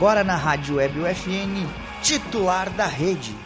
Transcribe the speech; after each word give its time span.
agora 0.00 0.24
na 0.24 0.34
Rádio 0.34 0.76
Web 0.76 0.98
UFN, 0.98 1.68
titular 2.00 2.70
da 2.70 2.86
rede. 2.86 3.36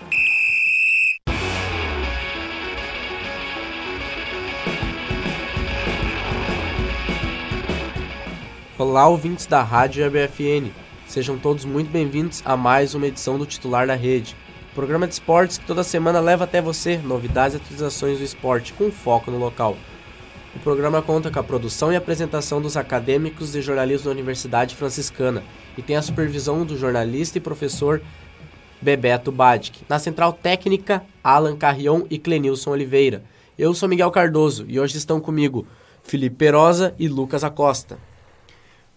Olá, 8.79 9.09
ouvintes 9.09 9.47
da 9.47 9.65
Rádio 9.65 10.05
EBFN. 10.05 10.71
Sejam 11.09 11.37
todos 11.37 11.65
muito 11.65 11.91
bem-vindos 11.91 12.41
a 12.45 12.57
mais 12.57 12.95
uma 12.95 13.09
edição 13.09 13.37
do 13.37 13.45
Titular 13.45 13.89
da 13.89 13.97
Rede. 13.97 14.37
Programa 14.77 15.09
de 15.09 15.15
esportes 15.15 15.59
que 15.59 15.67
toda 15.67 15.83
semana 15.83 16.21
leva 16.21 16.45
até 16.45 16.63
você 16.63 16.99
novidades 16.99 17.55
e 17.55 17.57
atualizações 17.57 18.19
do 18.19 18.25
esporte 18.25 18.73
com 18.75 18.93
foco 18.93 19.29
no 19.29 19.39
local. 19.39 19.77
O 20.55 20.61
programa 20.61 21.03
conta 21.03 21.33
com 21.33 21.41
a 21.41 21.43
produção 21.43 21.93
e 21.93 21.97
apresentação 21.97 22.63
dos 22.63 22.77
acadêmicos 22.77 23.51
de 23.51 23.61
jornalismo 23.61 24.05
da 24.05 24.13
Universidade 24.13 24.77
Franciscana 24.77 25.43
e 25.77 25.83
tem 25.83 25.97
a 25.97 26.03
supervisão 26.03 26.65
do 26.65 26.77
jornalista 26.77 27.39
e 27.39 27.41
professor 27.41 28.01
Bebeto 28.81 29.33
Badic. 29.33 29.83
Na 29.89 29.99
central 29.99 30.33
técnica, 30.33 31.05
Alan 31.23 31.57
Carrion 31.57 32.03
e 32.11 32.19
Clenilson 32.19 32.71
Oliveira. 32.71 33.25
Eu 33.59 33.73
sou 33.75 33.89
Miguel 33.89 34.11
Cardoso 34.11 34.65
e 34.69 34.79
hoje 34.79 34.99
estão 34.99 35.21
comigo 35.21 35.67
Felipe 36.03 36.37
Perosa 36.37 36.95
e 36.99 37.09
Lucas 37.09 37.45
Acosta. 37.45 37.99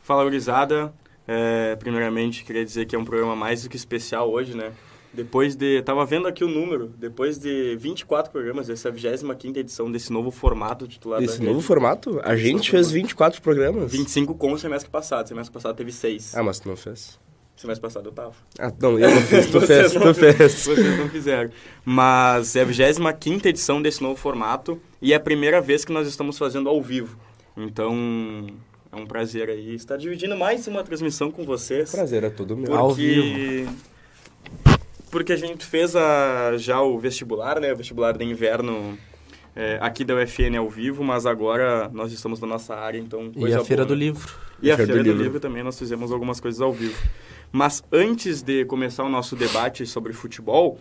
Fala, 0.02 0.24
gurizada. 0.24 0.94
É, 1.28 1.76
primeiramente, 1.76 2.44
queria 2.44 2.64
dizer 2.64 2.86
que 2.86 2.96
é 2.96 3.00
um 3.00 3.06
programa 3.06 3.36
mais 3.36 3.64
do 3.64 3.70
que 3.70 3.76
especial 3.76 4.32
hoje, 4.32 4.56
né? 4.56 4.72
Depois 5.18 5.56
de... 5.56 5.82
Tava 5.82 6.06
vendo 6.06 6.28
aqui 6.28 6.44
o 6.44 6.48
número. 6.48 6.94
Depois 6.96 7.40
de 7.40 7.76
24 7.76 8.32
programas, 8.32 8.70
essa 8.70 8.88
é 8.88 8.92
a 8.92 8.94
25ª 8.94 9.58
edição 9.58 9.92
desse 9.92 10.14
novo 10.14 10.30
formato 10.30 10.88
titular 10.88 11.24
Esse 11.24 11.40
da 11.40 11.46
novo 11.46 11.60
formato? 11.60 12.22
A 12.24 12.36
gente 12.36 12.70
fez 12.70 12.92
24 12.92 13.42
programas. 13.42 13.92
25 13.92 14.36
com 14.36 14.54
o 14.54 14.60
semestre 14.60 14.92
passado. 14.92 15.28
Semestre 15.28 15.52
passado 15.52 15.76
teve 15.76 15.92
6. 15.92 16.36
Ah, 16.36 16.44
mas 16.44 16.60
tu 16.60 16.70
não 16.70 16.76
fez? 16.76 17.20
Semestre 17.56 17.82
passado 17.82 18.10
eu 18.10 18.12
tava. 18.12 18.34
Ah, 18.60 18.72
não, 18.80 19.00
eu 19.00 19.10
não 19.10 19.22
fiz, 19.24 19.48
tu 19.48 19.60
fez, 19.66 19.92
não 19.96 20.14
tu 20.14 20.14
fez. 20.14 20.38
Vocês 20.54 21.00
não 21.00 21.10
fizeram. 21.10 21.50
Mas 21.84 22.56
é 22.56 22.62
a 22.62 22.66
25ª 22.68 23.48
edição 23.48 23.82
desse 23.82 24.04
novo 24.04 24.16
formato 24.18 24.80
e 25.02 25.14
é 25.14 25.16
a 25.16 25.20
primeira 25.20 25.60
vez 25.60 25.84
que 25.84 25.92
nós 25.92 26.08
estamos 26.08 26.38
fazendo 26.38 26.70
ao 26.70 26.80
vivo. 26.80 27.18
Então, 27.58 28.46
é 28.92 28.96
um 28.96 29.08
prazer 29.08 29.50
aí 29.50 29.74
estar 29.74 29.98
dividindo 29.98 30.38
mais 30.38 30.68
uma 30.68 30.84
transmissão 30.84 31.32
com 31.32 31.44
vocês. 31.44 31.92
Prazer 31.92 32.24
é 32.24 32.30
todo 32.30 32.56
meu. 32.56 32.68
Porque... 32.68 32.78
Ao 32.78 32.94
vivo. 32.94 33.97
Porque 35.12 35.34
a 35.34 35.38
gente 35.38 35.66
fez 35.66 35.96
a, 35.96 36.58
já 36.58 36.82
o 36.82 36.98
vestibular, 37.00 37.60
né? 37.60 37.72
O 37.74 37.78
vestibular 37.78 38.18
de 38.18 38.26
inverno 38.26 38.98
é, 39.56 39.78
aqui 39.82 40.04
da 40.04 40.16
UFN 40.16 40.58
ao 40.58 40.70
vivo, 40.70 41.04
mas 41.04 41.26
agora 41.26 41.90
nós 41.94 42.12
estamos 42.12 42.40
na 42.40 42.48
nossa 42.48 42.76
área, 42.76 43.00
então 43.00 43.32
E 43.36 43.54
a 43.54 43.64
Feira 43.64 43.84
boa, 43.84 43.88
do 43.88 43.94
né? 43.96 44.06
Livro. 44.06 44.34
E 44.62 44.72
a 44.72 44.76
Feira 44.76 44.94
Feira 44.94 45.04
do 45.04 45.06
do, 45.06 45.12
Livro. 45.12 45.24
Livro. 45.24 45.40
também 45.40 45.64
nós 45.64 45.78
fizemos 45.80 46.12
algumas 46.12 46.40
coisas 46.40 46.60
ao 46.62 46.74
vivo. 46.74 46.98
Mas 47.52 47.82
antes 47.92 48.42
de 48.42 48.66
começar 48.66 49.04
o 49.04 49.10
nosso 49.10 49.36
debate 49.36 49.86
sobre 49.86 50.12
futebol, 50.14 50.78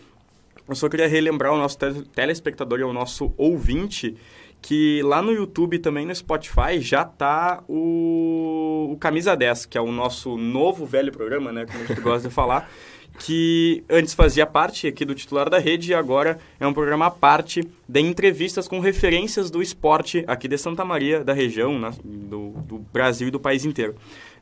eu 0.68 0.74
só 0.74 0.88
queria 0.88 1.06
relembrar 1.06 1.52
o 1.52 1.56
nosso 1.58 1.78
tele- 1.78 2.02
telespectador 2.14 2.80
e 2.80 2.82
o 2.84 2.92
nosso 2.92 3.32
ouvinte 3.36 4.16
que 4.60 5.00
lá 5.02 5.22
no 5.22 5.30
YouTube 5.30 5.76
e 5.76 5.78
também 5.78 6.04
no 6.04 6.12
Spotify 6.14 6.80
já 6.80 7.04
tá 7.04 7.62
o, 7.68 8.88
o 8.92 8.96
Camisa 8.96 9.36
10, 9.36 9.66
que 9.66 9.78
é 9.78 9.80
o 9.80 9.92
nosso 9.92 10.36
novo 10.36 10.84
velho 10.84 11.12
programa, 11.12 11.52
né, 11.52 11.66
como 11.66 11.84
a 11.84 11.86
gente 11.86 12.00
gosta 12.00 12.28
de 12.28 12.34
falar, 12.34 12.68
que 13.18 13.82
antes 13.88 14.14
fazia 14.14 14.46
parte 14.46 14.86
aqui 14.86 15.04
do 15.04 15.14
titular 15.14 15.48
da 15.50 15.58
rede 15.58 15.90
e 15.90 15.94
agora 15.94 16.38
é 16.60 16.66
um 16.66 16.72
programa 16.72 17.06
à 17.06 17.10
parte 17.10 17.66
de 17.88 18.00
entrevistas 18.00 18.68
com 18.68 18.78
referências 18.80 19.50
do 19.50 19.62
esporte 19.62 20.24
aqui 20.26 20.46
de 20.48 20.58
Santa 20.58 20.84
Maria, 20.84 21.24
da 21.24 21.32
região, 21.32 21.78
na- 21.78 21.92
do, 22.04 22.50
do 22.66 22.78
Brasil 22.92 23.28
e 23.28 23.30
do 23.30 23.40
país 23.40 23.64
inteiro. 23.64 23.94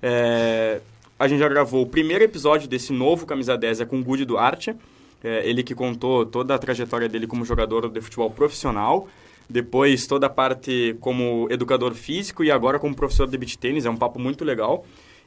É, 0.03 0.81
a 1.19 1.29
gente 1.29 1.39
já 1.39 1.49
gravou 1.49 1.83
o 1.83 1.87
primeiro 1.87 2.25
episódio 2.25 2.69
desse 2.69 2.93
novo 2.93 3.25
Camisa 3.27 3.57
10 3.57 3.81
é 3.83 3.85
com 3.85 3.99
o 3.99 4.03
Gudi 4.05 4.25
Duarte, 4.25 4.75
é, 5.23 5.49
ele 5.49 5.63
que 5.63 5.75
contou 5.75 6.27
toda 6.27 6.55
a 6.55 6.59
trajetória 6.59 7.09
dele 7.09 7.27
como 7.27 7.45
jogador 7.45 7.89
de 7.89 8.01
futebol 8.01 8.31
profissional, 8.31 9.09
depois 9.49 10.07
toda 10.07 10.27
a 10.27 10.31
parte 10.31 10.97
como 11.01 11.47
educador 11.51 11.95
físico 11.95 12.43
e 12.43 12.51
agora 12.51 12.79
como 12.79 12.95
professor 12.95 13.27
de 13.29 13.37
beach 13.39 13.57
tênis, 13.59 13.87
é 13.87 13.91
um 13.91 13.97
papo 13.97 14.19
muito 14.19 14.45
legal. 14.45 14.85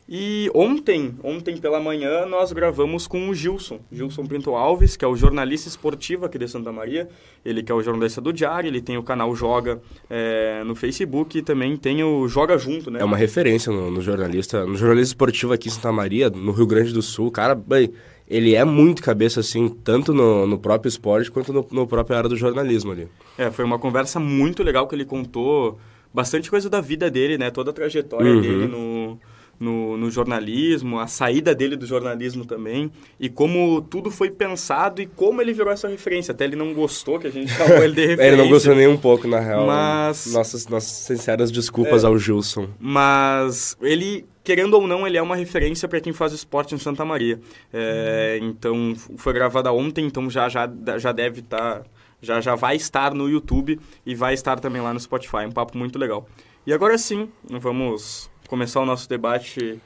E 0.09 0.49
ontem, 0.53 1.15
ontem 1.21 1.57
pela 1.57 1.81
manhã, 1.81 2.25
nós 2.25 2.53
gravamos 2.53 3.05
com 3.07 3.27
o 3.27 3.35
Gilson, 3.35 3.81
Gilson 3.91 4.25
Pinto 4.25 4.55
Alves, 4.55 4.95
que 4.95 5.03
é 5.03 5.07
o 5.07 5.17
jornalista 5.17 5.67
esportivo 5.67 6.25
aqui 6.25 6.37
de 6.37 6.47
Santa 6.47 6.71
Maria, 6.71 7.09
ele 7.43 7.61
que 7.61 7.69
é 7.69 7.75
o 7.75 7.81
jornalista 7.83 8.21
do 8.21 8.31
Diário, 8.31 8.69
ele 8.69 8.79
tem 8.81 8.97
o 8.97 9.03
canal 9.03 9.35
Joga 9.35 9.81
é, 10.09 10.63
no 10.65 10.75
Facebook 10.75 11.37
e 11.37 11.41
também 11.41 11.75
tem 11.75 12.05
o 12.05 12.25
Joga 12.29 12.57
Junto, 12.57 12.89
né? 12.89 13.01
É 13.01 13.03
uma 13.03 13.17
referência 13.17 13.69
no, 13.69 13.91
no 13.91 13.99
jornalista, 14.01 14.65
no 14.65 14.77
jornalista 14.77 15.09
esportivo 15.11 15.51
aqui 15.51 15.67
em 15.67 15.71
Santa 15.71 15.91
Maria, 15.91 16.29
no 16.29 16.53
Rio 16.53 16.65
Grande 16.67 16.93
do 16.93 17.01
Sul. 17.01 17.29
Cara, 17.29 17.53
bem, 17.53 17.91
ele 18.29 18.55
é 18.55 18.63
muito 18.63 19.03
cabeça, 19.03 19.41
assim, 19.41 19.67
tanto 19.67 20.13
no, 20.13 20.47
no 20.47 20.57
próprio 20.57 20.87
esporte 20.87 21.29
quanto 21.29 21.51
no, 21.51 21.67
no 21.69 21.85
próprio 21.85 22.15
área 22.15 22.29
do 22.29 22.37
jornalismo 22.37 22.93
ali. 22.93 23.09
É, 23.37 23.51
foi 23.51 23.65
uma 23.65 23.77
conversa 23.77 24.21
muito 24.21 24.63
legal 24.63 24.87
que 24.87 24.95
ele 24.95 25.03
contou 25.05 25.77
bastante 26.13 26.49
coisa 26.49 26.69
da 26.69 26.79
vida 26.79 27.11
dele, 27.11 27.37
né? 27.37 27.51
Toda 27.51 27.71
a 27.71 27.73
trajetória 27.73 28.31
Uhum. 28.31 28.41
dele 28.41 28.67
no, 28.67 29.19
no, 29.59 29.97
no 29.97 30.09
jornalismo, 30.11 30.99
a 30.99 31.07
saída 31.07 31.55
dele 31.55 31.75
do 31.75 31.85
jornalismo 31.85 32.45
também, 32.45 32.91
e 33.19 33.27
como 33.29 33.81
tudo 33.81 34.11
foi 34.11 34.29
pensado 34.29 35.01
e 35.01 35.05
como 35.07 35.41
ele 35.41 35.53
virou 35.53 35.71
essa 35.71 35.87
referência. 35.87 36.31
Até 36.31 36.45
ele 36.45 36.55
não 36.55 36.73
gostou 36.73 37.19
que 37.19 37.27
a 37.27 37.31
gente 37.31 37.51
chamou 37.51 37.77
ele 37.83 37.93
de 37.93 38.01
referência. 38.01 38.17
É, 38.23 38.27
ele 38.27 38.37
não 38.37 38.49
gostou 38.49 38.75
nem 38.75 38.87
um 38.87 38.97
pouco, 38.97 39.27
na 39.27 39.39
real. 39.39 39.65
Mas- 39.65 40.31
Nossas, 40.33 40.67
nossas 40.67 40.91
sinceras 40.91 41.51
desculpas 41.51 42.03
É. 42.03 42.07
ao 42.07 42.17
Gilson. 42.17 42.67
Mas 42.79 43.77
ele, 43.81 44.25
querendo 44.43 44.73
ou 44.75 44.85
não, 44.87 45.05
ele 45.07 45.17
é 45.17 45.21
uma 45.21 45.35
referência 45.35 45.87
para 45.87 45.99
quem 46.01 46.13
faz 46.13 46.33
esporte 46.33 46.75
em 46.75 46.77
Santa 46.77 47.03
Maria. 47.05 47.39
É, 47.73 48.39
então, 48.41 48.93
foi 49.17 49.33
gravada 49.33 49.71
ontem, 49.71 50.05
então 50.05 50.29
já, 50.29 50.47
já, 50.49 50.69
já 50.97 51.11
deve 51.11 51.39
estar... 51.39 51.83
já, 52.21 52.39
já 52.41 52.55
vai 52.55 52.75
estar 52.75 53.13
no 53.13 53.29
YouTube 53.29 53.79
e 54.05 54.13
vai 54.15 54.33
estar 54.33 54.59
também 54.59 54.81
lá 54.81 54.93
no 54.93 54.99
Spotify. 54.99 55.45
Um 55.47 55.51
papo 55.51 55.77
muito 55.77 55.97
legal. 55.97 56.27
E 56.65 56.73
agora 56.73 56.97
sim, 56.97 57.29
vamos 57.49 58.29
começar 58.47 58.79
o 58.81 58.85
nosso 58.85 59.07
debate 59.09 59.79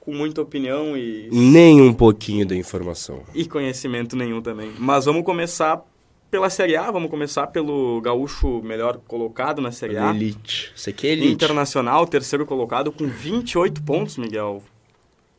com 0.00 0.14
muita 0.14 0.40
opinião 0.42 0.96
e, 0.96 1.28
Nem 1.30 1.80
um 1.80 1.92
pouquinho 1.92 2.46
da 2.46 2.56
informação. 2.56 3.22
e 3.34 3.44
conhecimento 3.46 4.16
nenhum 4.16 4.40
também. 4.40 4.72
Mas 4.78 5.04
vamos 5.04 5.24
começar 5.24 5.84
pela 6.30 6.48
Série 6.48 6.76
A, 6.76 6.90
vamos 6.90 7.10
começar 7.10 7.48
pelo 7.48 8.00
gaúcho 8.00 8.62
melhor 8.62 8.98
colocado 9.06 9.60
na 9.60 9.72
Série 9.72 9.96
A. 9.98 10.10
Elite. 10.10 10.72
Isso 10.74 10.88
aqui 10.88 11.08
é 11.08 11.10
elite. 11.12 11.32
Internacional, 11.32 12.06
terceiro 12.06 12.46
colocado, 12.46 12.90
com 12.92 13.06
28 13.06 13.82
pontos, 13.82 14.16
Miguel. 14.16 14.62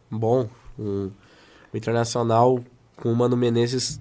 Bom, 0.09 0.50
o, 0.78 1.09
o 1.74 1.78
Internacional 1.78 2.62
com 2.98 3.12
o 3.12 3.16
Mano 3.16 3.36
Menezes 3.38 4.00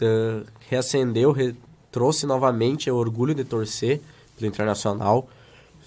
eh, 0.00 0.42
reacendeu, 0.68 1.32
re- 1.32 1.54
trouxe 1.90 2.26
novamente 2.26 2.90
o 2.90 2.96
orgulho 2.96 3.34
de 3.34 3.44
torcer 3.44 4.00
pelo 4.36 4.48
Internacional. 4.50 5.28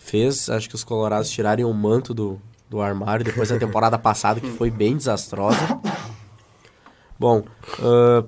Fez, 0.05 0.51
acho 0.51 0.69
que 0.69 0.75
os 0.75 0.83
colorados 0.83 1.31
tirarem 1.31 1.65
o 1.65 1.73
manto 1.73 2.13
do, 2.13 2.39
do 2.69 2.79
armário 2.79 3.25
depois 3.25 3.49
da 3.49 3.57
temporada 3.57 3.97
passada, 3.97 4.39
que 4.39 4.51
foi 4.51 4.69
bem 4.69 4.95
desastrosa. 4.95 5.81
Bom, 7.17 7.43
ah, 7.81 8.23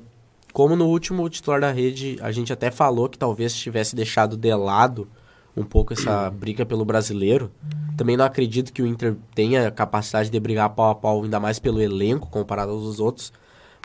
como 0.51 0.75
no 0.75 0.87
último 0.87 1.29
titular 1.29 1.61
da 1.61 1.71
rede, 1.71 2.17
a 2.19 2.31
gente 2.31 2.51
até 2.51 2.71
falou 2.71 3.07
que 3.07 3.15
talvez 3.15 3.53
tivesse 3.55 3.95
deixado 3.95 4.35
de 4.35 4.51
lado 4.55 5.07
um 5.55 5.63
pouco 5.63 5.93
essa 5.93 6.31
briga 6.31 6.65
pelo 6.65 6.83
brasileiro. 6.83 7.51
Também 7.95 8.17
não 8.17 8.25
acredito 8.25 8.73
que 8.73 8.81
o 8.81 8.87
Inter 8.87 9.15
tenha 9.35 9.69
capacidade 9.69 10.31
de 10.31 10.39
brigar 10.39 10.71
pau 10.71 10.89
a 10.89 10.95
pau, 10.95 11.23
ainda 11.23 11.39
mais 11.39 11.59
pelo 11.59 11.79
elenco 11.79 12.27
comparado 12.31 12.71
aos 12.71 12.99
outros. 12.99 13.31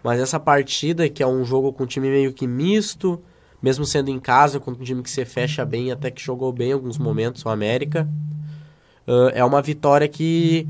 Mas 0.03 0.19
essa 0.19 0.41
partida, 0.41 1.11
que 1.11 1.23
é 1.23 1.27
um 1.27 1.45
jogo 1.45 1.75
com 1.75 1.85
um 1.85 1.87
time 1.87 2.09
meio 2.09 2.33
que 2.33 2.47
misto, 2.47 3.23
mesmo 3.63 3.85
sendo 3.85 4.11
em 4.11 4.19
casa, 4.19 4.59
com 4.59 4.73
um 4.73 4.75
time 4.75 5.03
que 5.03 5.11
se 5.11 5.25
fecha 5.25 5.65
bem, 5.65 5.93
até 5.93 6.11
que 6.11 6.21
jogou 6.23 6.53
bem 6.53 6.71
em 6.71 6.73
alguns 6.73 6.99
momentos, 6.99 7.45
o 7.45 7.49
América, 7.49 8.09
ah, 9.07 9.31
é 9.35 9.45
uma 9.45 9.61
vitória 9.63 10.09
que, 10.09 10.67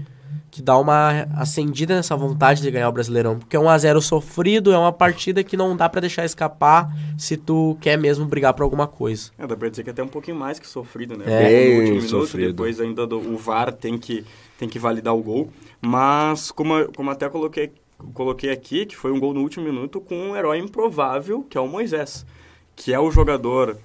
que 0.51 0.63
dá 0.63 0.77
uma 0.79 1.27
acendida 1.37 1.95
nessa 1.95 2.17
vontade 2.17 2.63
de 2.63 2.71
ganhar 2.71 2.89
o 2.89 2.93
Brasileirão. 2.93 3.39
Porque 3.39 3.57
é 3.57 3.61
um 3.61 3.69
a 3.69 3.77
0 3.77 4.01
sofrido, 4.01 4.73
é 4.73 4.79
uma 4.79 4.93
partida 4.93 5.43
que 5.43 5.57
não 5.57 5.77
dá 5.77 5.89
pra 5.89 6.01
deixar 6.01 6.25
escapar 6.25 6.89
se 7.17 7.37
tu 7.37 7.77
quer 7.81 7.97
mesmo 7.97 8.27
brigar 8.27 8.55
por 8.55 8.63
alguma 8.63 8.87
coisa. 8.87 9.31
É, 9.39 9.47
dá 9.47 9.57
pra 9.57 9.69
dizer 9.69 9.85
que 9.85 9.91
até 9.91 10.03
um 10.03 10.09
pouquinho 10.09 10.37
mais 10.37 10.59
que 10.59 10.67
sofrido, 10.67 11.17
né? 11.17 11.25
É. 11.27 11.69
Último 11.69 11.83
Bem 11.83 11.93
minuto, 11.93 12.09
sofrido. 12.09 12.49
depois 12.49 12.81
ainda 12.81 13.07
do, 13.07 13.19
o 13.19 13.37
VAR 13.37 13.73
tem 13.73 13.99
que, 13.99 14.25
tem 14.59 14.69
que 14.69 14.79
validar 14.79 15.15
o 15.15 15.23
gol. 15.23 15.51
Mas, 15.81 16.51
como, 16.51 16.93
como 16.95 17.11
até 17.11 17.29
coloquei, 17.29 17.73
coloquei 18.15 18.51
aqui, 18.51 18.87
que 18.87 18.97
foi 18.97 19.13
um 19.13 19.19
gol 19.19 19.35
no 19.35 19.41
último 19.41 19.65
minuto 19.65 20.01
com 20.01 20.15
um 20.15 20.37
herói 20.37 20.59
improvável, 20.59 21.43
que 21.49 21.59
é 21.59 21.61
o 21.61 21.67
Moisés. 21.69 22.25
Que 22.85 22.93
é 22.93 22.99
o 22.99 23.11
jogador 23.11 23.77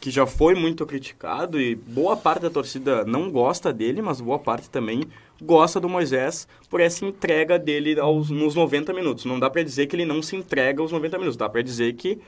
que 0.00 0.10
já 0.10 0.26
foi 0.26 0.54
muito 0.54 0.84
criticado 0.84 1.58
e 1.58 1.74
boa 1.74 2.14
parte 2.14 2.42
da 2.42 2.50
torcida 2.50 3.04
não 3.04 3.30
gosta 3.30 3.72
dele, 3.72 4.02
mas 4.02 4.20
boa 4.20 4.38
parte 4.38 4.68
também 4.68 5.04
gosta 5.40 5.80
do 5.80 5.88
Moisés 5.88 6.46
por 6.68 6.80
essa 6.80 7.06
entrega 7.06 7.58
dele 7.58 7.98
aos, 7.98 8.28
nos 8.28 8.54
90 8.54 8.92
minutos. 8.92 9.24
Não 9.24 9.40
dá 9.40 9.48
pra 9.48 9.62
dizer 9.62 9.86
que 9.86 9.96
ele 9.96 10.04
não 10.04 10.22
se 10.22 10.36
entrega 10.36 10.82
aos 10.82 10.92
90 10.92 11.18
minutos, 11.18 11.36
dá 11.38 11.48
pra 11.48 11.62
dizer 11.62 11.94
que 11.94 12.20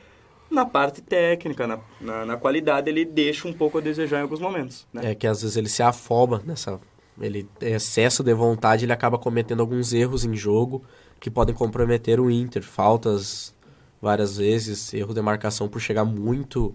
na 0.50 0.64
parte 0.64 1.02
técnica, 1.02 1.66
na, 1.66 1.78
na, 2.00 2.24
na 2.24 2.36
qualidade, 2.36 2.88
ele 2.88 3.04
deixa 3.04 3.46
um 3.46 3.52
pouco 3.52 3.78
a 3.78 3.80
desejar 3.80 4.20
em 4.20 4.22
alguns 4.22 4.40
momentos. 4.40 4.86
Né? 4.92 5.10
É 5.10 5.14
que 5.14 5.26
às 5.26 5.42
vezes 5.42 5.56
ele 5.56 5.68
se 5.68 5.82
afoba 5.82 6.42
nessa 6.46 6.80
ele 7.20 7.48
excesso 7.60 8.22
de 8.22 8.34
vontade, 8.34 8.84
ele 8.84 8.92
acaba 8.92 9.18
cometendo 9.18 9.60
alguns 9.60 9.92
erros 9.92 10.24
em 10.24 10.34
jogo 10.34 10.82
que 11.18 11.30
podem 11.30 11.54
comprometer 11.54 12.20
o 12.20 12.30
Inter, 12.30 12.62
faltas 12.62 13.54
várias 14.00 14.36
vezes, 14.36 14.92
erro 14.94 15.14
de 15.14 15.22
marcação 15.22 15.68
por 15.68 15.80
chegar 15.80 16.04
muito 16.04 16.74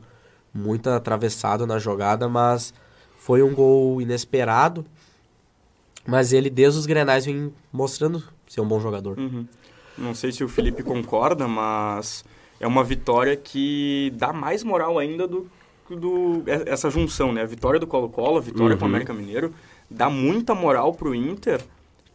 muito 0.53 0.89
atravessado 0.89 1.65
na 1.65 1.79
jogada, 1.79 2.27
mas 2.27 2.73
foi 3.17 3.41
um 3.41 3.53
gol 3.53 4.01
inesperado. 4.01 4.85
Mas 6.05 6.33
ele 6.33 6.49
desde 6.49 6.79
os 6.79 6.85
Grenais 6.85 7.25
vem 7.25 7.53
mostrando 7.71 8.23
ser 8.47 8.59
um 8.59 8.67
bom 8.67 8.79
jogador. 8.79 9.17
Uhum. 9.17 9.45
Não 9.97 10.13
sei 10.13 10.31
se 10.31 10.43
o 10.43 10.49
Felipe 10.49 10.83
concorda, 10.83 11.47
mas 11.47 12.25
é 12.59 12.67
uma 12.67 12.83
vitória 12.83 13.37
que 13.37 14.11
dá 14.15 14.33
mais 14.33 14.63
moral 14.63 14.97
ainda 14.97 15.27
do 15.27 15.49
do 15.89 16.43
essa 16.47 16.89
junção, 16.89 17.33
né? 17.33 17.41
A 17.41 17.45
vitória 17.45 17.79
do 17.79 17.85
Colo-Colo, 17.85 18.37
a 18.37 18.41
vitória 18.41 18.73
uhum. 18.73 18.79
com 18.79 18.85
o 18.85 18.87
América 18.87 19.13
Mineiro, 19.13 19.53
dá 19.89 20.09
muita 20.09 20.55
moral 20.55 20.93
pro 20.93 21.13
Inter, 21.13 21.61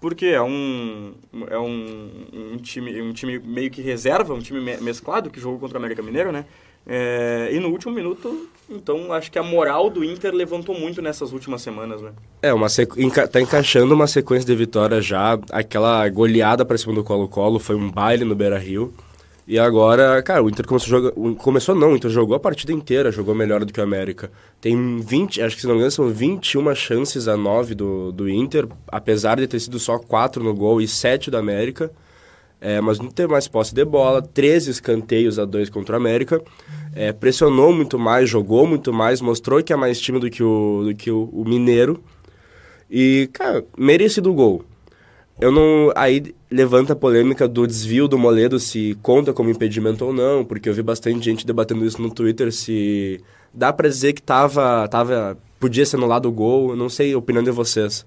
porque 0.00 0.26
é 0.26 0.42
um 0.42 1.14
é 1.48 1.58
um, 1.58 2.10
um 2.52 2.56
time 2.58 3.00
um 3.02 3.12
time 3.12 3.38
meio 3.38 3.70
que 3.70 3.80
reserva, 3.82 4.34
um 4.34 4.40
time 4.40 4.60
mesclado 4.80 5.30
que 5.30 5.40
jogou 5.40 5.58
contra 5.58 5.76
o 5.76 5.80
América 5.80 6.02
Mineiro, 6.02 6.32
né? 6.32 6.44
É, 6.88 7.48
e 7.52 7.58
no 7.58 7.68
último 7.70 7.92
minuto, 7.92 8.48
então, 8.70 9.12
acho 9.12 9.30
que 9.30 9.38
a 9.38 9.42
moral 9.42 9.90
do 9.90 10.04
Inter 10.04 10.32
levantou 10.32 10.78
muito 10.78 11.02
nessas 11.02 11.32
últimas 11.32 11.60
semanas, 11.60 12.00
né? 12.00 12.12
É, 12.40 12.54
uma 12.54 12.68
sequ... 12.68 13.00
Enca... 13.00 13.26
tá 13.26 13.40
encaixando 13.40 13.92
uma 13.92 14.06
sequência 14.06 14.46
de 14.46 14.54
vitórias 14.54 15.04
já. 15.04 15.36
Aquela 15.50 16.08
goleada 16.08 16.64
para 16.64 16.78
cima 16.78 16.94
do 16.94 17.02
Colo-Colo 17.02 17.58
foi 17.58 17.74
um 17.74 17.90
baile 17.90 18.24
no 18.24 18.36
Beira-Rio. 18.36 18.94
E 19.46 19.60
agora, 19.60 20.20
cara, 20.22 20.42
o 20.42 20.48
Inter 20.48 20.66
começou 20.66 20.86
a 20.86 21.00
jogar. 21.00 21.36
Começou 21.36 21.74
não, 21.74 21.92
o 21.92 21.96
Inter 21.96 22.10
jogou 22.10 22.34
a 22.34 22.40
partida 22.40 22.72
inteira, 22.72 23.12
jogou 23.12 23.32
melhor 23.32 23.64
do 23.64 23.72
que 23.72 23.78
o 23.78 23.82
América. 23.82 24.30
Tem 24.60 24.98
20, 24.98 25.40
acho 25.40 25.54
que 25.54 25.60
se 25.60 25.68
não 25.68 25.74
me 25.74 25.78
engano, 25.78 25.92
são 25.92 26.08
21 26.08 26.74
chances 26.74 27.28
a 27.28 27.36
9 27.36 27.74
do, 27.76 28.10
do 28.10 28.28
Inter, 28.28 28.66
apesar 28.88 29.36
de 29.36 29.46
ter 29.46 29.60
sido 29.60 29.78
só 29.78 29.98
4 29.98 30.42
no 30.42 30.52
gol 30.52 30.80
e 30.80 30.88
7 30.88 31.30
do 31.30 31.36
América. 31.36 31.92
É, 32.60 32.80
mas 32.80 32.98
não 32.98 33.08
teve 33.08 33.30
mais 33.30 33.46
posse 33.46 33.72
de 33.72 33.84
bola, 33.84 34.20
13 34.20 34.70
escanteios 34.70 35.38
a 35.38 35.44
2 35.44 35.70
contra 35.70 35.94
o 35.94 35.96
América. 35.96 36.42
É, 36.92 37.12
pressionou 37.12 37.72
muito 37.72 37.98
mais, 37.98 38.28
jogou 38.28 38.66
muito 38.66 38.92
mais, 38.92 39.20
mostrou 39.20 39.62
que 39.62 39.72
é 39.72 39.76
mais 39.76 40.00
time 40.00 40.18
do 40.18 40.28
que 40.28 40.42
o, 40.42 40.84
do 40.86 40.94
que 40.94 41.10
o, 41.10 41.30
o 41.32 41.44
Mineiro. 41.44 42.02
E, 42.90 43.28
cara, 43.32 43.64
merecido 43.78 44.30
o 44.30 44.34
gol. 44.34 44.64
Eu 45.40 45.52
não. 45.52 45.92
Aí 45.94 46.34
levanta 46.50 46.94
a 46.94 46.96
polêmica 46.96 47.46
do 47.46 47.66
desvio 47.66 48.08
do 48.08 48.18
Moledo, 48.18 48.58
se 48.58 48.96
conta 49.02 49.32
como 49.32 49.50
impedimento 49.50 50.04
ou 50.04 50.12
não, 50.12 50.44
porque 50.44 50.68
eu 50.68 50.74
vi 50.74 50.82
bastante 50.82 51.24
gente 51.24 51.46
debatendo 51.46 51.84
isso 51.84 52.00
no 52.00 52.10
Twitter, 52.10 52.52
se 52.52 53.20
dá 53.52 53.72
para 53.72 53.88
dizer 53.88 54.12
que 54.14 54.22
tava, 54.22 54.88
tava. 54.88 55.36
podia 55.60 55.84
ser 55.84 55.96
anulado 55.96 56.26
o 56.26 56.32
gol, 56.32 56.70
eu 56.70 56.76
não 56.76 56.88
sei 56.88 57.12
a 57.12 57.18
opinião 57.18 57.44
de 57.44 57.50
vocês. 57.50 58.06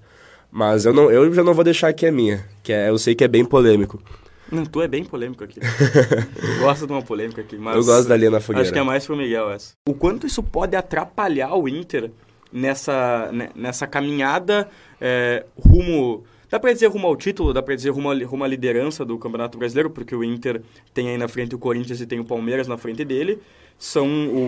Mas 0.50 0.84
eu, 0.84 0.92
não, 0.92 1.08
eu 1.10 1.32
já 1.32 1.44
não 1.44 1.54
vou 1.54 1.62
deixar 1.62 1.88
aqui 1.88 2.04
a 2.04 2.10
minha, 2.10 2.44
que 2.62 2.72
é, 2.72 2.88
eu 2.88 2.98
sei 2.98 3.14
que 3.14 3.22
é 3.22 3.28
bem 3.28 3.44
polêmico. 3.44 4.02
Não, 4.50 4.66
tu 4.66 4.82
é 4.82 4.88
bem 4.88 5.04
polêmico 5.04 5.44
aqui. 5.44 5.60
tu 5.62 6.60
gosta 6.60 6.84
de 6.84 6.92
uma 6.92 7.02
polêmica 7.02 7.40
aqui, 7.40 7.56
mas... 7.56 7.76
Eu 7.76 7.84
gosto 7.84 8.08
da 8.08 8.16
linha 8.16 8.32
na 8.32 8.40
fogueira. 8.40 8.62
Acho 8.62 8.72
que 8.72 8.78
é 8.80 8.82
mais 8.82 9.06
pro 9.06 9.16
Miguel 9.16 9.48
essa. 9.48 9.74
O 9.88 9.94
quanto 9.94 10.26
isso 10.26 10.42
pode 10.42 10.74
atrapalhar 10.74 11.54
o 11.54 11.68
Inter 11.68 12.10
nessa, 12.52 13.30
nessa 13.54 13.86
caminhada 13.86 14.68
é, 15.00 15.44
rumo 15.56 16.24
Dá 16.50 16.58
pra 16.58 16.72
dizer 16.72 16.88
rumo 16.88 17.06
ao 17.06 17.16
título, 17.16 17.52
dá 17.52 17.62
pra 17.62 17.76
dizer 17.76 17.90
rumo, 17.90 18.12
rumo 18.26 18.44
à 18.44 18.48
liderança 18.48 19.04
do 19.04 19.16
Campeonato 19.18 19.56
Brasileiro, 19.56 19.88
porque 19.88 20.14
o 20.14 20.24
Inter 20.24 20.62
tem 20.92 21.08
aí 21.08 21.16
na 21.16 21.28
frente 21.28 21.54
o 21.54 21.58
Corinthians 21.58 22.00
e 22.00 22.06
tem 22.06 22.18
o 22.18 22.24
Palmeiras 22.24 22.66
na 22.66 22.76
frente 22.76 23.04
dele. 23.04 23.38
São 23.78 24.06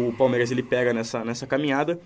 o 0.09 0.13
Palmeiras 0.19 0.51
ele 0.51 0.63
pega 0.63 0.93
nessa, 0.93 1.25
nessa 1.25 1.47
caminhada, 1.47 2.01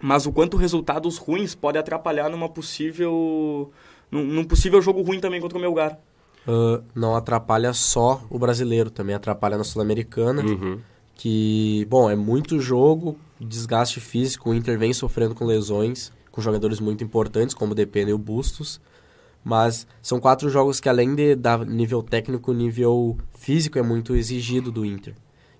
mas 0.00 0.26
o 0.26 0.32
quanto 0.32 0.56
resultados 0.56 1.18
ruins 1.18 1.54
pode 1.54 1.76
atrapalhar 1.78 2.30
numa 2.30 2.48
possível 2.48 3.70
num, 4.10 4.24
num 4.24 4.44
possível 4.44 4.80
jogo 4.80 5.02
ruim 5.02 5.20
também 5.20 5.40
contra 5.40 5.58
o 5.58 5.60
Melgar. 5.60 5.98
Uh, 6.46 6.82
não 6.94 7.16
atrapalha 7.16 7.72
só 7.72 8.22
o 8.30 8.38
brasileiro, 8.38 8.88
também 8.88 9.14
atrapalha 9.14 9.58
na 9.58 9.64
Sul-Americana. 9.64 10.42
Uhum. 10.42 10.78
Que, 11.14 11.86
bom, 11.88 12.10
é 12.10 12.14
muito 12.14 12.60
jogo, 12.60 13.18
desgaste 13.40 14.00
físico, 14.00 14.50
o 14.50 14.54
Inter 14.54 14.78
vem 14.78 14.92
sofrendo 14.92 15.34
com 15.34 15.44
lesões, 15.44 16.12
com 16.30 16.40
jogadores 16.40 16.78
muito 16.78 17.02
importantes, 17.02 17.54
como 17.54 17.72
o 17.72 17.74
Depena 17.74 18.10
e 18.10 18.14
o 18.14 18.18
Bustos. 18.18 18.80
Mas 19.46 19.86
são 20.02 20.18
quatro 20.18 20.50
jogos 20.50 20.80
que, 20.80 20.88
além 20.88 21.14
de 21.14 21.36
dar 21.36 21.64
nível 21.64 22.02
técnico, 22.02 22.52
nível 22.52 23.16
físico 23.38 23.78
é 23.78 23.82
muito 23.82 24.16
exigido 24.16 24.72
do 24.72 24.84
Inter. 24.84 25.14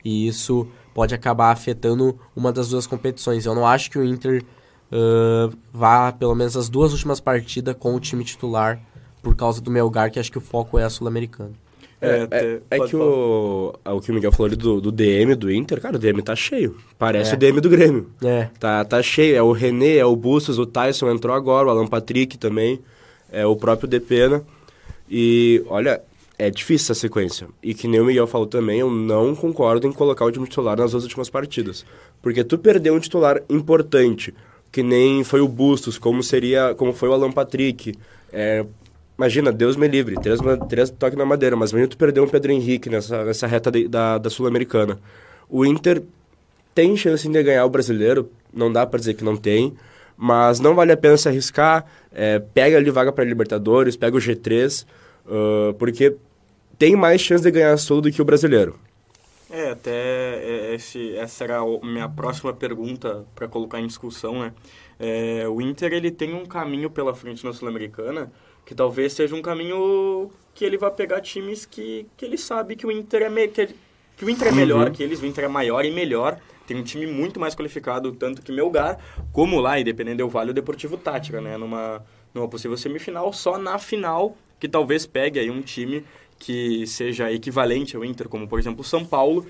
E 0.04 0.26
isso 0.26 0.66
pode 0.92 1.14
acabar 1.14 1.52
afetando 1.52 2.18
uma 2.34 2.52
das 2.52 2.70
duas 2.70 2.84
competições. 2.84 3.46
Eu 3.46 3.54
não 3.54 3.64
acho 3.64 3.88
que 3.88 3.96
o 3.96 4.04
Inter 4.04 4.42
uh, 4.90 5.56
vá, 5.72 6.10
pelo 6.10 6.34
menos, 6.34 6.56
as 6.56 6.68
duas 6.68 6.90
últimas 6.90 7.20
partidas 7.20 7.76
com 7.78 7.94
o 7.94 8.00
time 8.00 8.24
titular 8.24 8.80
por 9.22 9.36
causa 9.36 9.60
do 9.60 9.70
Melgar, 9.70 10.10
que 10.10 10.18
acho 10.18 10.32
que 10.32 10.38
o 10.38 10.40
foco 10.40 10.80
é 10.80 10.82
a 10.82 10.90
Sul-Americana. 10.90 11.52
É, 12.00 12.26
é, 12.28 12.60
é 12.68 12.80
que 12.80 12.96
o, 12.96 13.72
o 13.84 14.00
que 14.00 14.10
o 14.10 14.14
Miguel 14.14 14.32
falou 14.32 14.46
ali 14.48 14.56
do, 14.56 14.80
do 14.80 14.90
DM 14.90 15.36
do 15.36 15.48
Inter, 15.48 15.80
cara, 15.80 15.94
o 15.94 15.98
DM 16.00 16.20
tá 16.22 16.34
cheio. 16.34 16.76
Parece 16.98 17.30
é. 17.30 17.34
o 17.34 17.38
DM 17.38 17.60
do 17.60 17.70
Grêmio. 17.70 18.10
É. 18.20 18.48
Tá, 18.58 18.84
tá 18.84 19.00
cheio. 19.00 19.36
É 19.36 19.42
o 19.42 19.52
René, 19.52 19.98
é 19.98 20.04
o 20.04 20.16
Bustos, 20.16 20.58
o 20.58 20.66
Tyson 20.66 21.08
entrou 21.08 21.36
agora, 21.36 21.68
o 21.68 21.70
Alan 21.70 21.86
Patrick 21.86 22.36
também 22.36 22.80
é 23.30 23.46
o 23.46 23.56
próprio 23.56 23.88
Depena. 23.88 24.42
E, 25.10 25.62
olha, 25.68 26.02
é 26.38 26.50
difícil 26.50 26.92
essa 26.92 27.00
sequência. 27.00 27.48
E 27.62 27.74
que 27.74 27.88
nem 27.88 28.00
o 28.00 28.04
Miguel 28.04 28.26
falou 28.26 28.46
também, 28.46 28.80
eu 28.80 28.90
não 28.90 29.34
concordo 29.34 29.86
em 29.86 29.92
colocar 29.92 30.24
o 30.24 30.32
time 30.32 30.46
titular 30.46 30.76
nas 30.76 30.92
duas 30.92 31.04
últimas 31.04 31.30
partidas. 31.30 31.84
Porque 32.20 32.44
tu 32.44 32.58
perdeu 32.58 32.94
um 32.94 33.00
titular 33.00 33.42
importante, 33.48 34.34
que 34.70 34.82
nem 34.82 35.24
foi 35.24 35.40
o 35.40 35.48
Bustos, 35.48 35.98
como 35.98 36.22
seria, 36.22 36.74
como 36.74 36.92
foi 36.92 37.08
o 37.08 37.12
Alan 37.12 37.32
Patrick. 37.32 37.94
É, 38.32 38.64
imagina, 39.16 39.50
Deus 39.52 39.76
me 39.76 39.88
livre, 39.88 40.16
três, 40.16 40.40
três 40.68 40.90
toques 40.90 41.18
na 41.18 41.24
madeira, 41.24 41.56
mas 41.56 41.70
imagina 41.70 41.88
tu 41.88 41.96
perdeu 41.96 42.24
um 42.24 42.28
Pedro 42.28 42.52
Henrique 42.52 42.90
nessa, 42.90 43.24
nessa 43.24 43.46
reta 43.46 43.70
de, 43.70 43.88
da, 43.88 44.18
da 44.18 44.28
Sul-Americana. 44.28 44.98
O 45.48 45.64
Inter 45.64 46.02
tem 46.74 46.94
chance 46.96 47.26
de 47.26 47.42
ganhar 47.42 47.64
o 47.64 47.70
brasileiro, 47.70 48.30
não 48.52 48.70
dá 48.70 48.86
para 48.86 48.98
dizer 48.98 49.14
que 49.14 49.24
não 49.24 49.36
tem, 49.36 49.72
mas 50.16 50.60
não 50.60 50.74
vale 50.74 50.92
a 50.92 50.96
pena 50.96 51.16
se 51.16 51.28
arriscar. 51.28 51.86
É, 52.18 52.38
pega 52.38 52.78
ali 52.78 52.90
vaga 52.90 53.12
para 53.12 53.24
Libertadores, 53.24 53.94
pega 53.94 54.16
o 54.16 54.18
G3, 54.18 54.86
uh, 55.26 55.74
porque 55.74 56.16
tem 56.78 56.96
mais 56.96 57.20
chance 57.20 57.44
de 57.44 57.50
ganhar 57.50 57.76
Sul 57.76 58.00
do 58.00 58.10
que 58.10 58.22
o 58.22 58.24
brasileiro. 58.24 58.74
É, 59.50 59.70
até 59.70 59.90
é, 59.92 60.74
esse, 60.74 61.14
essa 61.14 61.44
era 61.44 61.58
a 61.58 61.86
minha 61.86 62.08
próxima 62.08 62.54
pergunta 62.54 63.26
para 63.34 63.46
colocar 63.46 63.80
em 63.80 63.86
discussão, 63.86 64.40
né? 64.40 64.54
É, 64.98 65.46
o 65.46 65.60
Inter 65.60 65.92
ele 65.92 66.10
tem 66.10 66.34
um 66.34 66.46
caminho 66.46 66.88
pela 66.88 67.14
frente 67.14 67.44
na 67.44 67.52
Sul-Americana 67.52 68.32
que 68.64 68.74
talvez 68.74 69.12
seja 69.12 69.36
um 69.36 69.42
caminho 69.42 70.30
que 70.54 70.64
ele 70.64 70.78
vai 70.78 70.90
pegar 70.90 71.20
times 71.20 71.66
que, 71.66 72.06
que 72.16 72.24
ele 72.24 72.38
sabe 72.38 72.76
que 72.76 72.86
o 72.86 72.90
Inter 72.90 73.22
é, 73.22 73.28
me, 73.28 73.46
que, 73.46 73.68
que 74.16 74.24
o 74.24 74.30
Inter 74.30 74.48
é 74.48 74.52
melhor 74.52 74.86
uhum. 74.86 74.92
que 74.92 75.02
eles, 75.02 75.20
o 75.20 75.26
Inter 75.26 75.44
é 75.44 75.48
maior 75.48 75.84
e 75.84 75.90
melhor 75.90 76.40
tem 76.66 76.76
um 76.76 76.82
time 76.82 77.06
muito 77.06 77.38
mais 77.38 77.54
qualificado, 77.54 78.12
tanto 78.12 78.42
que 78.42 78.52
Melgar, 78.52 78.98
como 79.32 79.60
lá, 79.60 79.78
independente 79.78 80.18
do 80.18 80.28
Vale, 80.28 80.50
o 80.50 80.54
Deportivo 80.54 80.96
Tática, 80.96 81.40
né? 81.40 81.56
Numa, 81.56 82.04
numa 82.34 82.48
possível 82.48 82.76
semifinal, 82.76 83.32
só 83.32 83.58
na 83.58 83.78
final 83.78 84.36
que 84.58 84.68
talvez 84.68 85.06
pegue 85.06 85.38
aí 85.38 85.50
um 85.50 85.62
time 85.62 86.04
que 86.38 86.86
seja 86.86 87.32
equivalente 87.32 87.96
ao 87.96 88.04
Inter, 88.04 88.28
como 88.28 88.46
por 88.46 88.58
exemplo 88.58 88.80
o 88.80 88.84
São 88.84 89.04
Paulo, 89.04 89.46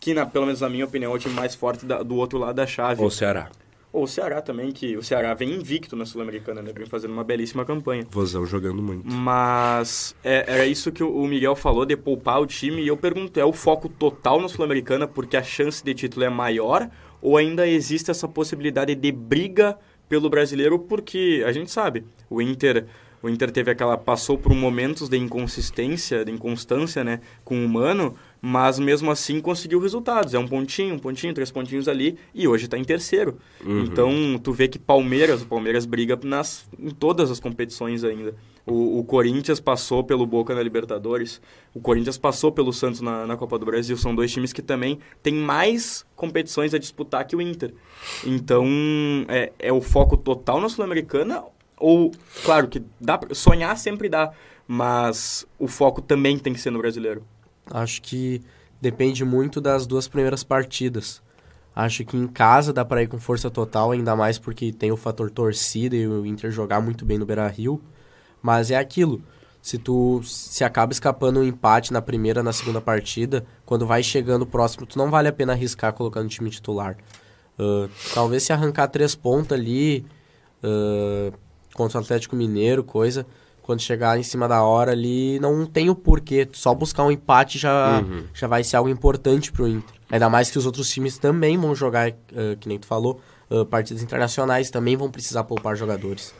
que 0.00 0.14
na, 0.14 0.26
pelo 0.26 0.46
menos 0.46 0.60
na 0.60 0.68
minha 0.68 0.84
opinião 0.84 1.12
é 1.12 1.14
o 1.14 1.18
time 1.18 1.34
mais 1.34 1.54
forte 1.54 1.84
da, 1.84 2.02
do 2.02 2.16
outro 2.16 2.38
lado 2.38 2.56
da 2.56 2.66
chave. 2.66 3.02
Ou 3.02 3.10
Ceará. 3.10 3.50
Ou 3.92 4.04
o 4.04 4.08
Ceará 4.08 4.40
também, 4.40 4.72
que 4.72 4.96
o 4.96 5.02
Ceará 5.02 5.34
vem 5.34 5.50
invicto 5.50 5.94
na 5.94 6.06
Sul-Americana, 6.06 6.62
né? 6.62 6.72
Vem 6.74 6.86
fazendo 6.86 7.12
uma 7.12 7.22
belíssima 7.22 7.62
campanha. 7.62 8.06
Vozão 8.10 8.46
jogando 8.46 8.82
muito. 8.82 9.06
Mas 9.06 10.16
é, 10.24 10.44
era 10.46 10.66
isso 10.66 10.90
que 10.90 11.04
o 11.04 11.26
Miguel 11.26 11.54
falou, 11.54 11.84
de 11.84 11.94
poupar 11.94 12.40
o 12.40 12.46
time. 12.46 12.82
E 12.82 12.88
eu 12.88 12.96
pergunto, 12.96 13.38
é 13.38 13.44
o 13.44 13.52
foco 13.52 13.90
total 13.90 14.40
na 14.40 14.48
Sul-Americana 14.48 15.06
porque 15.06 15.36
a 15.36 15.42
chance 15.42 15.84
de 15.84 15.92
título 15.92 16.24
é 16.24 16.30
maior? 16.30 16.88
Ou 17.20 17.36
ainda 17.36 17.68
existe 17.68 18.10
essa 18.10 18.26
possibilidade 18.26 18.94
de 18.94 19.12
briga 19.12 19.78
pelo 20.08 20.30
brasileiro? 20.30 20.78
Porque 20.78 21.44
a 21.46 21.52
gente 21.52 21.70
sabe, 21.70 22.04
o 22.30 22.40
Inter... 22.40 22.86
O 23.22 23.28
Inter 23.28 23.52
teve 23.52 23.70
aquela... 23.70 23.96
Passou 23.96 24.36
por 24.36 24.52
momentos 24.52 25.08
de 25.08 25.16
inconsistência, 25.16 26.24
de 26.24 26.32
inconstância, 26.32 27.04
né? 27.04 27.20
Com 27.44 27.64
o 27.64 27.68
Mano 27.68 28.16
mas 28.44 28.76
mesmo 28.80 29.08
assim 29.08 29.40
conseguiu 29.40 29.78
resultados. 29.78 30.34
É 30.34 30.38
um 30.38 30.48
pontinho, 30.48 30.96
um 30.96 30.98
pontinho, 30.98 31.32
três 31.32 31.52
pontinhos 31.52 31.86
ali, 31.86 32.18
e 32.34 32.48
hoje 32.48 32.64
está 32.64 32.76
em 32.76 32.82
terceiro. 32.82 33.38
Uhum. 33.64 33.84
Então, 33.84 34.12
tu 34.42 34.52
vê 34.52 34.66
que 34.66 34.80
Palmeiras, 34.80 35.42
o 35.42 35.46
Palmeiras 35.46 35.86
briga 35.86 36.18
nas, 36.24 36.68
em 36.76 36.90
todas 36.90 37.30
as 37.30 37.38
competições 37.38 38.02
ainda. 38.02 38.34
O, 38.66 38.98
o, 38.98 39.04
Corinthians 39.04 39.60
passou 39.60 40.02
pelo 40.02 40.26
Boca 40.26 40.54
na 40.54 40.62
Libertadores, 40.62 41.40
o 41.72 41.80
Corinthians 41.80 42.18
passou 42.18 42.50
pelo 42.50 42.72
Santos 42.72 43.00
na, 43.00 43.26
na 43.26 43.36
Copa 43.36 43.56
do 43.58 43.66
Brasil. 43.66 43.96
São 43.96 44.12
dois 44.12 44.32
times 44.32 44.52
que 44.52 44.62
também 44.62 44.98
têm 45.22 45.34
mais 45.34 46.04
competições 46.16 46.74
a 46.74 46.78
disputar 46.78 47.24
que 47.24 47.36
o 47.36 47.40
Inter. 47.40 47.72
Então, 48.26 48.66
é, 49.28 49.52
é 49.56 49.72
o 49.72 49.80
foco 49.80 50.16
total 50.16 50.60
na 50.60 50.68
Sul-Americana, 50.68 51.44
ou, 51.78 52.10
claro, 52.44 52.66
que 52.66 52.82
dá 53.00 53.20
sonhar 53.32 53.76
sempre 53.78 54.08
dá, 54.08 54.32
mas 54.66 55.46
o 55.58 55.68
foco 55.68 56.02
também 56.02 56.38
tem 56.38 56.52
que 56.52 56.60
ser 56.60 56.70
no 56.70 56.78
brasileiro. 56.78 57.24
Acho 57.70 58.02
que 58.02 58.42
depende 58.80 59.24
muito 59.24 59.60
das 59.60 59.86
duas 59.86 60.08
primeiras 60.08 60.42
partidas. 60.42 61.22
Acho 61.74 62.04
que 62.04 62.16
em 62.16 62.26
casa 62.26 62.72
dá 62.72 62.84
para 62.84 63.02
ir 63.02 63.06
com 63.06 63.18
força 63.18 63.50
total, 63.50 63.92
ainda 63.92 64.14
mais 64.14 64.38
porque 64.38 64.72
tem 64.72 64.92
o 64.92 64.96
fator 64.96 65.30
torcida 65.30 65.96
e 65.96 66.06
o 66.06 66.26
Inter 66.26 66.50
jogar 66.50 66.80
muito 66.80 67.04
bem 67.04 67.18
no 67.18 67.24
Beira-Rio. 67.24 67.80
Mas 68.42 68.70
é 68.70 68.76
aquilo, 68.76 69.22
se 69.62 69.78
tu 69.78 70.20
se 70.24 70.64
acaba 70.64 70.92
escapando 70.92 71.38
um 71.38 71.44
empate 71.44 71.92
na 71.92 72.02
primeira, 72.02 72.42
na 72.42 72.52
segunda 72.52 72.80
partida, 72.80 73.46
quando 73.64 73.86
vai 73.86 74.02
chegando 74.02 74.44
próximo, 74.44 74.84
tu 74.84 74.98
não 74.98 75.08
vale 75.08 75.28
a 75.28 75.32
pena 75.32 75.52
arriscar 75.52 75.92
colocando 75.92 76.26
o 76.26 76.28
time 76.28 76.50
titular. 76.50 76.96
Uh, 77.58 77.88
talvez 78.12 78.42
se 78.42 78.52
arrancar 78.52 78.88
três 78.88 79.14
pontos 79.14 79.52
ali 79.52 80.04
uh, 80.64 81.32
contra 81.74 81.98
o 81.98 82.02
Atlético 82.02 82.34
Mineiro, 82.34 82.82
coisa, 82.82 83.24
quando 83.62 83.80
chegar 83.80 84.18
em 84.18 84.22
cima 84.22 84.48
da 84.48 84.62
hora 84.62 84.92
ali, 84.92 85.38
não 85.40 85.64
tem 85.64 85.88
o 85.88 85.94
porquê. 85.94 86.48
Só 86.52 86.74
buscar 86.74 87.04
um 87.04 87.10
empate 87.10 87.58
já, 87.58 88.00
Uhum. 88.00 88.24
já 88.34 88.46
vai 88.46 88.62
ser 88.64 88.76
algo 88.76 88.88
importante 88.90 89.50
pro 89.52 89.66
Inter. 89.68 89.94
Ainda 90.10 90.28
mais 90.28 90.50
que 90.50 90.58
os 90.58 90.66
outros 90.66 90.90
times 90.90 91.16
também 91.16 91.56
vão 91.56 91.74
jogar, 91.74 92.10
uh, 92.10 92.56
que 92.60 92.68
nem 92.68 92.78
tu 92.78 92.86
falou, 92.86 93.20
uh, 93.50 93.64
partidas 93.64 94.02
internacionais, 94.02 94.70
também 94.70 94.96
vão 94.96 95.10
precisar 95.10 95.44
poupar 95.44 95.76
jogadores. 95.76 96.34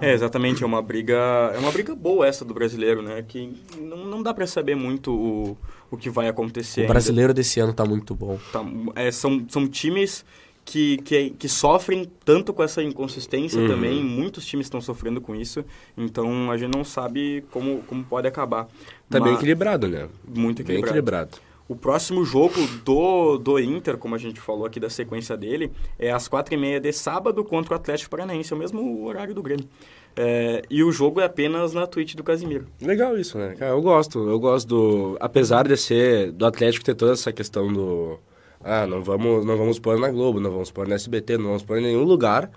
É, 0.00 0.12
exatamente, 0.12 0.62
é 0.62 0.66
uma 0.66 0.80
briga, 0.80 1.16
é 1.54 1.58
uma 1.58 1.72
briga 1.72 1.94
boa 1.94 2.26
essa 2.26 2.44
do 2.44 2.54
brasileiro, 2.54 3.02
né? 3.02 3.24
Que 3.26 3.52
não, 3.80 4.04
não 4.04 4.22
dá 4.22 4.32
pra 4.32 4.46
saber 4.46 4.76
muito 4.76 5.12
o, 5.12 5.56
o 5.90 5.96
que 5.96 6.08
vai 6.08 6.28
acontecer. 6.28 6.80
O 6.80 6.82
ainda. 6.82 6.92
brasileiro 6.92 7.34
desse 7.34 7.58
ano 7.58 7.72
tá 7.72 7.84
muito 7.84 8.14
bom. 8.14 8.38
Tá, 8.52 8.64
é, 8.94 9.10
são, 9.10 9.44
são 9.48 9.66
times 9.66 10.24
que, 10.66 10.98
que, 10.98 11.30
que 11.30 11.48
sofrem 11.48 12.10
tanto 12.24 12.52
com 12.52 12.62
essa 12.62 12.82
inconsistência 12.82 13.58
Uhum. 13.60 13.68
também. 13.68 14.02
Muitos 14.02 14.44
times 14.44 14.66
estão 14.66 14.80
sofrendo 14.80 15.20
com 15.20 15.34
isso. 15.34 15.64
Então 15.96 16.50
a 16.50 16.56
gente 16.58 16.76
não 16.76 16.84
sabe 16.84 17.42
como, 17.52 17.82
como 17.86 18.04
pode 18.04 18.26
acabar. 18.28 18.64
Tá 19.08 19.20
bem 19.20 19.28
Mas- 19.32 19.36
equilibrado, 19.36 19.86
né? 19.88 20.08
Muito 20.26 20.62
Bem 20.64 20.76
equilibrado. 20.78 20.88
equilibrado. 20.88 21.38
O 21.68 21.74
próximo 21.74 22.24
jogo 22.24 22.54
do, 22.84 23.38
do 23.38 23.58
Inter, 23.58 23.96
como 23.96 24.14
a 24.14 24.18
gente 24.18 24.40
falou 24.40 24.66
aqui 24.66 24.78
da 24.78 24.88
sequência 24.90 25.36
dele, 25.36 25.72
é 25.98 26.12
às 26.12 26.28
quatro 26.28 26.54
e 26.54 26.56
meia 26.56 26.78
de 26.78 26.92
sábado 26.92 27.42
contra 27.44 27.74
o 27.74 27.76
Atlético 27.76 28.10
Paranaense, 28.10 28.52
é 28.52 28.56
o 28.56 28.58
mesmo 28.58 29.04
horário 29.04 29.34
do 29.34 29.42
Grêmio. 29.42 29.66
É, 30.14 30.62
e 30.70 30.82
o 30.84 30.90
jogo 30.92 31.20
é 31.20 31.24
apenas 31.24 31.74
na 31.74 31.86
Twitch 31.86 32.14
do 32.14 32.22
Casimiro. 32.24 32.66
Legal 32.80 33.18
isso, 33.18 33.36
né? 33.36 33.54
Cara, 33.58 33.72
eu 33.72 33.82
gosto. 33.82 34.28
Eu 34.28 34.38
gosto 34.38 34.66
do. 34.68 35.16
Apesar 35.20 35.66
de 35.68 35.76
ser. 35.76 36.30
Do 36.32 36.46
Atlético 36.46 36.84
ter 36.84 36.94
toda 36.94 37.12
essa 37.12 37.32
questão 37.32 37.72
do. 37.72 38.18
Ah, 38.66 38.86
não 38.86 39.02
vamos, 39.02 39.44
não 39.46 39.56
vamos 39.56 39.78
pôr 39.78 39.98
na 39.98 40.10
Globo, 40.10 40.40
não 40.40 40.50
vamos 40.50 40.70
pôr 40.70 40.88
na 40.88 40.94
SBT, 40.96 41.38
não 41.38 41.46
vamos 41.46 41.62
pôr 41.62 41.78
em 41.78 41.82
nenhum 41.82 42.02
lugar. 42.02 42.50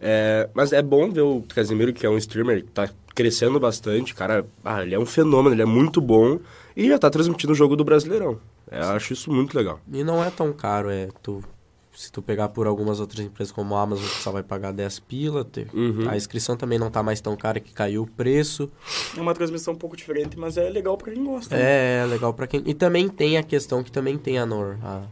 É, 0.00 0.48
mas 0.54 0.72
é 0.72 0.80
bom 0.80 1.10
ver 1.10 1.20
o 1.20 1.42
Casimiro, 1.54 1.92
que 1.92 2.06
é 2.06 2.10
um 2.10 2.16
streamer 2.16 2.64
que 2.64 2.70
tá 2.70 2.88
crescendo 3.14 3.60
bastante. 3.60 4.14
Cara, 4.14 4.46
ah, 4.64 4.82
ele 4.82 4.94
é 4.94 4.98
um 4.98 5.04
fenômeno, 5.04 5.54
ele 5.54 5.62
é 5.62 5.66
muito 5.66 6.00
bom. 6.00 6.38
E 6.74 6.88
já 6.88 6.98
tá 6.98 7.10
transmitindo 7.10 7.52
o 7.52 7.56
jogo 7.56 7.76
do 7.76 7.84
Brasileirão. 7.84 8.38
É, 8.70 8.80
eu 8.80 8.88
acho 8.90 9.12
isso 9.12 9.30
muito 9.30 9.54
legal. 9.56 9.78
E 9.92 10.02
não 10.02 10.24
é 10.24 10.30
tão 10.30 10.52
caro, 10.52 10.88
é 10.90 11.08
tu 11.22 11.44
se 11.92 12.10
tu 12.10 12.22
pegar 12.22 12.48
por 12.48 12.66
algumas 12.66 12.98
outras 12.98 13.20
empresas 13.22 13.52
como 13.52 13.74
a 13.74 13.82
Amazon, 13.82 14.06
tu 14.06 14.22
só 14.22 14.30
vai 14.32 14.42
pagar 14.42 14.72
10 14.72 15.00
pila. 15.00 15.44
te- 15.44 15.66
Uhum. 15.74 16.08
A 16.08 16.16
inscrição 16.16 16.56
também 16.56 16.78
não 16.78 16.88
tá 16.90 17.02
mais 17.02 17.20
tão 17.20 17.36
cara 17.36 17.60
que 17.60 17.74
caiu 17.74 18.04
o 18.04 18.06
preço. 18.06 18.70
É 19.14 19.20
uma 19.20 19.34
transmissão 19.34 19.74
um 19.74 19.76
pouco 19.76 19.96
diferente, 19.96 20.38
mas 20.38 20.56
é 20.56 20.70
legal 20.70 20.96
pra 20.96 21.12
quem 21.12 21.22
gosta. 21.22 21.54
né? 21.54 21.62
É, 22.02 22.06
legal 22.06 22.32
pra 22.32 22.46
quem. 22.46 22.62
E 22.64 22.72
também 22.72 23.06
tem 23.06 23.36
a 23.36 23.42
questão 23.42 23.82
que 23.82 23.92
também 23.92 24.16
tem 24.16 24.38
a 24.38 24.46
Nor. 24.46 24.78
a- 24.82 25.02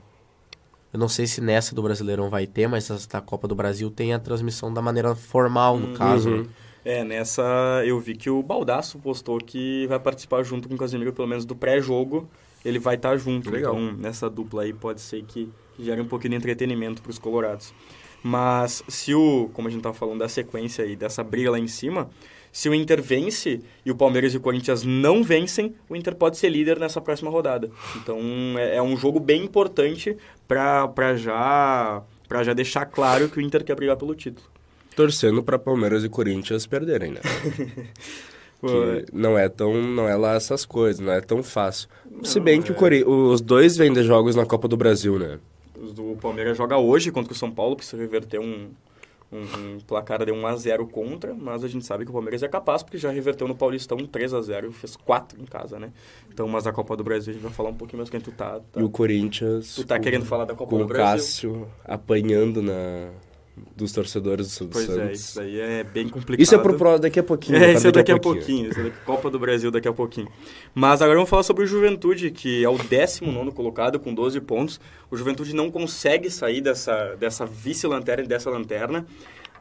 Eu 0.93 0.99
não 0.99 1.09
sei 1.09 1.27
se 1.27 1.41
nessa 1.41 1.75
do 1.75 1.83
Brasileirão 1.83 2.31
vai 2.31 2.47
ter, 2.47 2.67
mas 2.67 2.91
essa 2.91 3.09
da 3.09 3.21
Copa 3.21 3.47
do 3.47 3.55
Brasil 3.55 3.91
tem 3.91 4.15
a 4.15 4.19
transmissão 4.19 4.73
da 4.73 4.81
maneira 4.81 5.15
formal, 5.15 5.79
no 5.79 5.95
caso. 5.95 6.31
Uhum. 6.31 6.43
né? 6.43 6.49
É, 6.85 7.05
nessa 7.05 7.43
eu 7.85 8.01
vi 8.01 8.17
que 8.17 8.31
o 8.31 8.43
Baldaço 8.43 8.99
postou 8.99 9.39
que 9.39 9.87
vai 9.89 9.99
participar 9.99 10.43
junto 10.43 10.69
com 10.69 10.75
o 10.75 10.79
Casemiro, 10.79 11.13
pelo 11.13 11.29
menos 11.29 11.45
do 11.45 11.55
pré-jogo, 11.55 12.29
ele 12.65 12.79
vai 12.79 12.95
estar 12.95 13.17
junto. 13.19 13.51
Legal. 13.51 13.75
Então, 13.75 13.97
nessa 13.99 14.31
dupla 14.31 14.63
aí 14.63 14.73
pode 14.73 15.01
ser 15.01 15.23
que 15.25 15.51
gere 15.79 16.01
um 16.01 16.07
pouquinho 16.07 16.31
de 16.31 16.37
entretenimento 16.37 17.03
para 17.03 17.11
os 17.11 17.19
colorados. 17.19 17.75
Mas 18.23 18.83
se 18.89 19.15
o, 19.15 19.51
como 19.53 19.69
a 19.69 19.71
gente 19.71 19.81
estava 19.81 19.95
falando 19.95 20.19
da 20.19 20.29
sequência 20.29 20.85
aí, 20.85 20.97
dessa 20.97 21.23
briga 21.23 21.51
lá 21.51 21.59
em 21.59 21.69
cima, 21.69 22.11
se 22.53 22.69
o 22.69 22.75
Inter 22.75 23.03
vence 23.03 23.61
e 23.85 23.91
o 23.91 23.95
Palmeiras 23.95 24.35
e 24.35 24.37
o 24.37 24.41
Corinthians 24.41 24.83
não 24.83 25.23
vencem, 25.23 25.75
o 25.89 25.95
Inter 25.95 26.15
pode 26.15 26.37
ser 26.37 26.49
líder 26.49 26.79
nessa 26.79 27.01
próxima 27.01 27.31
rodada. 27.31 27.71
Então, 27.97 28.21
é, 28.57 28.77
é 28.77 28.83
um 28.83 28.97
jogo 28.97 29.21
bem 29.21 29.45
importante 29.45 30.17
para 30.47 31.17
já, 31.17 32.03
pra 32.29 32.43
já 32.43 32.53
deixar 32.53 32.87
claro 32.87 33.29
que 33.29 33.39
o 33.39 33.41
Inter 33.41 33.63
quer 33.65 33.77
brigar 33.77 33.97
pelo 33.97 34.15
título. 34.15 34.47
Torcendo 34.97 35.43
pra 35.43 35.59
Palmeiras 35.59 36.03
e 36.03 36.09
Corinthians 36.09 36.67
perderem, 36.67 37.13
né? 37.13 37.21
Que 38.61 39.07
não 39.13 39.39
é 39.39 39.49
tão 39.49 39.81
não 39.81 40.09
é 40.09 40.17
lá 40.17 40.35
essas 40.35 40.65
coisas, 40.65 40.99
não 40.99 41.13
é 41.13 41.21
tão 41.21 41.45
fácil. 41.45 41.89
Se 42.25 42.41
bem 42.41 42.61
que 42.61 42.73
o 42.73 42.75
Cori 42.75 43.05
os 43.05 43.41
dois 43.41 43.77
vêm 43.77 43.93
de 43.93 44.03
jogos 44.03 44.35
na 44.35 44.45
Copa 44.45 44.67
do 44.67 44.77
Brasil, 44.77 45.17
né? 45.17 45.39
O 45.99 46.17
Palmeiras 46.17 46.57
joga 46.57 46.77
hoje 46.79 47.11
contra 47.11 47.33
o 47.33 47.37
São 47.37 47.51
Paulo, 47.51 47.77
precisa 47.77 47.97
reverter 48.01 48.41
um, 48.41 48.71
um, 49.33 49.39
um 49.41 49.79
placar 49.87 50.25
de 50.25 50.33
1x0 50.33 50.89
contra, 50.91 51.35
mas 51.35 51.63
a 51.63 51.69
gente 51.69 51.85
sabe 51.85 52.05
que 52.05 52.11
o 52.11 52.13
Palmeiras 52.13 52.43
é 52.43 52.49
capaz, 52.49 52.83
porque 52.83 52.99
já 52.99 53.11
reverteu 53.11 53.47
no 53.47 53.55
Paulistão 53.55 53.97
um 53.99 54.07
3x0 54.07 54.71
e 54.71 54.73
fez 54.73 54.97
4 54.97 55.41
em 55.41 55.45
casa, 55.45 55.79
né? 55.79 55.91
Então, 56.33 56.49
mas 56.49 56.67
a 56.67 56.73
Copa 56.73 56.97
do 56.97 57.05
Brasil 57.05 57.31
a 57.31 57.35
gente 57.35 57.43
vai 57.43 57.53
falar 57.53 57.71
um 57.71 57.75
pouquinho 57.75 57.99
mais 57.99 58.11
quem 58.11 58.21
tu 58.21 58.33
tá. 58.33 58.61
tá- 58.73 58.81
E 58.81 58.83
o 58.85 58.89
Corinthians 58.91 59.75
Tu 59.77 59.85
tá 59.85 59.97
com, 59.97 60.03
querendo 60.03 60.25
falar 60.25 60.45
da 60.47 60.55
Copa 60.55 60.71
com 60.71 60.79
do 60.79 60.85
o 60.85 60.87
Brasil? 60.87 61.15
Cássio 61.53 61.69
apanhando 61.85 62.63
na 62.63 63.11
dos 63.77 63.93
torcedores 63.93 64.47
do 64.47 64.51
Sul 64.53 64.67
do 64.69 64.73
Pois 64.73 64.89
é, 64.89 64.95
Santos. 64.95 65.21
isso 65.21 65.41
aí 65.41 65.61
é 65.61 65.85
bem 65.85 66.09
complicado. 66.09 66.43
Isso 66.43 66.55
é 66.55 66.59
pro 66.59 66.75
pro 66.77 66.99
daqui 66.99 67.19
a 67.19 67.23
pouquinho. 67.23 67.57
É, 67.59 67.61
tá? 67.61 67.73
isso 67.73 67.87
é 67.89 67.93
daqui 67.93 68.13
a 68.13 68.19
pouquinho. 68.19 68.71
Isso 68.71 68.81
é 68.81 68.85
daqui, 68.85 68.97
Copa 69.05 69.31
do 69.31 69.39
Brasil 69.39 69.71
daqui 69.71 69.89
a 69.89 69.93
pouquinho. 69.93 70.29
Mas 70.75 71.01
agora 71.03 71.17
vamos 71.17 71.31
falar 71.31 71.43
sobre 71.43 71.65
o 71.65 71.67
Juventude, 71.67 72.31
que 72.31 72.65
é 72.65 72.69
o 72.69 72.77
19 72.79 73.53
colocado 73.53 73.99
com 74.01 74.13
12 74.15 74.41
pontos. 74.41 74.81
O 75.11 75.17
Juventude 75.17 75.55
não 75.55 75.71
consegue 75.71 76.31
sair 76.31 76.61
dessa, 76.61 77.15
dessa 77.17 77.45
vice-lanterna 77.47 78.25
e 78.25 78.27
dessa 78.29 78.51
lanterna. 78.51 79.07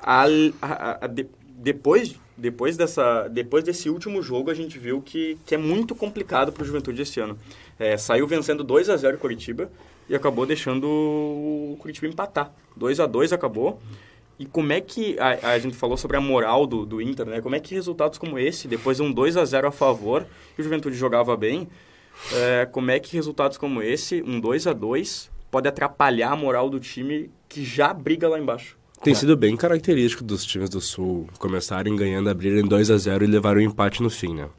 A- 0.02 0.26
a- 0.62 0.98
a- 1.02 1.08
de- 1.08 1.28
depois, 1.60 2.16
depois, 2.38 2.78
dessa, 2.78 3.28
depois 3.28 3.64
desse 3.64 3.90
último 3.90 4.22
jogo, 4.22 4.52
a 4.52 4.54
gente 4.54 4.78
viu 4.78 5.02
que, 5.02 5.38
que 5.46 5.56
é 5.56 5.58
muito 5.58 5.96
complicado 5.96 6.52
para 6.52 6.62
o 6.64 6.66
Juventude 6.66 7.02
esse 7.02 7.20
ano. 7.20 7.38
É, 7.80 7.98
saiu 7.98 8.28
vencendo 8.28 8.64
2 8.64 8.90
a 8.90 8.96
0 8.98 9.18
Curitiba 9.18 9.70
e 10.10 10.16
acabou 10.16 10.46
deixando 10.46 10.86
o 10.88 11.76
Curitiba 11.80 12.08
empatar. 12.08 12.52
2 12.76 13.00
a 13.00 13.06
2 13.06 13.34
acabou. 13.34 13.80
E 14.40 14.46
como 14.46 14.72
é 14.72 14.80
que 14.80 15.18
a, 15.20 15.52
a 15.52 15.60
gente 15.60 15.76
falou 15.76 15.98
sobre 15.98 16.16
a 16.16 16.22
moral 16.22 16.68
do, 16.68 16.86
do 16.86 17.02
Inter, 17.02 17.26
né? 17.26 17.42
Como 17.42 17.56
é 17.56 17.60
que 17.60 17.74
resultados 17.74 18.20
como 18.20 18.38
esse, 18.38 18.68
depois 18.68 18.98
de 18.98 19.04
um 19.04 19.12
2 19.12 19.36
a 19.36 19.44
0 19.44 19.68
a 19.68 19.72
favor, 19.72 20.26
e 20.58 20.62
o 20.62 20.64
Juventude 20.64 20.96
jogava 20.96 21.36
bem, 21.36 21.68
é, 22.34 22.66
como 22.68 22.92
é 22.92 23.00
que 23.00 23.16
resultados 23.16 23.58
como 23.58 23.82
esse, 23.82 24.22
um 24.22 24.40
2 24.40 24.68
a 24.68 24.74
2 24.74 25.32
pode 25.50 25.68
atrapalhar 25.68 26.32
a 26.32 26.36
moral 26.36 26.70
do 26.70 26.80
time 26.80 27.32
que 27.50 27.64
já 27.64 27.92
briga 27.94 28.28
lá 28.28 28.40
embaixo? 28.40 28.78
Tem 29.04 29.14
sido 29.14 29.38
bem 29.38 29.56
característico 29.56 30.24
dos 30.24 30.44
times 30.44 30.70
do 30.70 30.82
Sul 30.82 31.28
começarem 31.38 31.96
ganhando, 31.96 32.30
abrirem 32.30 32.66
2 32.66 32.92
a 32.92 32.98
0 32.98 33.24
e 33.24 33.28
levarem 33.28 33.68
o 33.68 33.70
empate 33.70 34.02
no 34.02 34.10
fim, 34.10 34.34
né? 34.34 34.50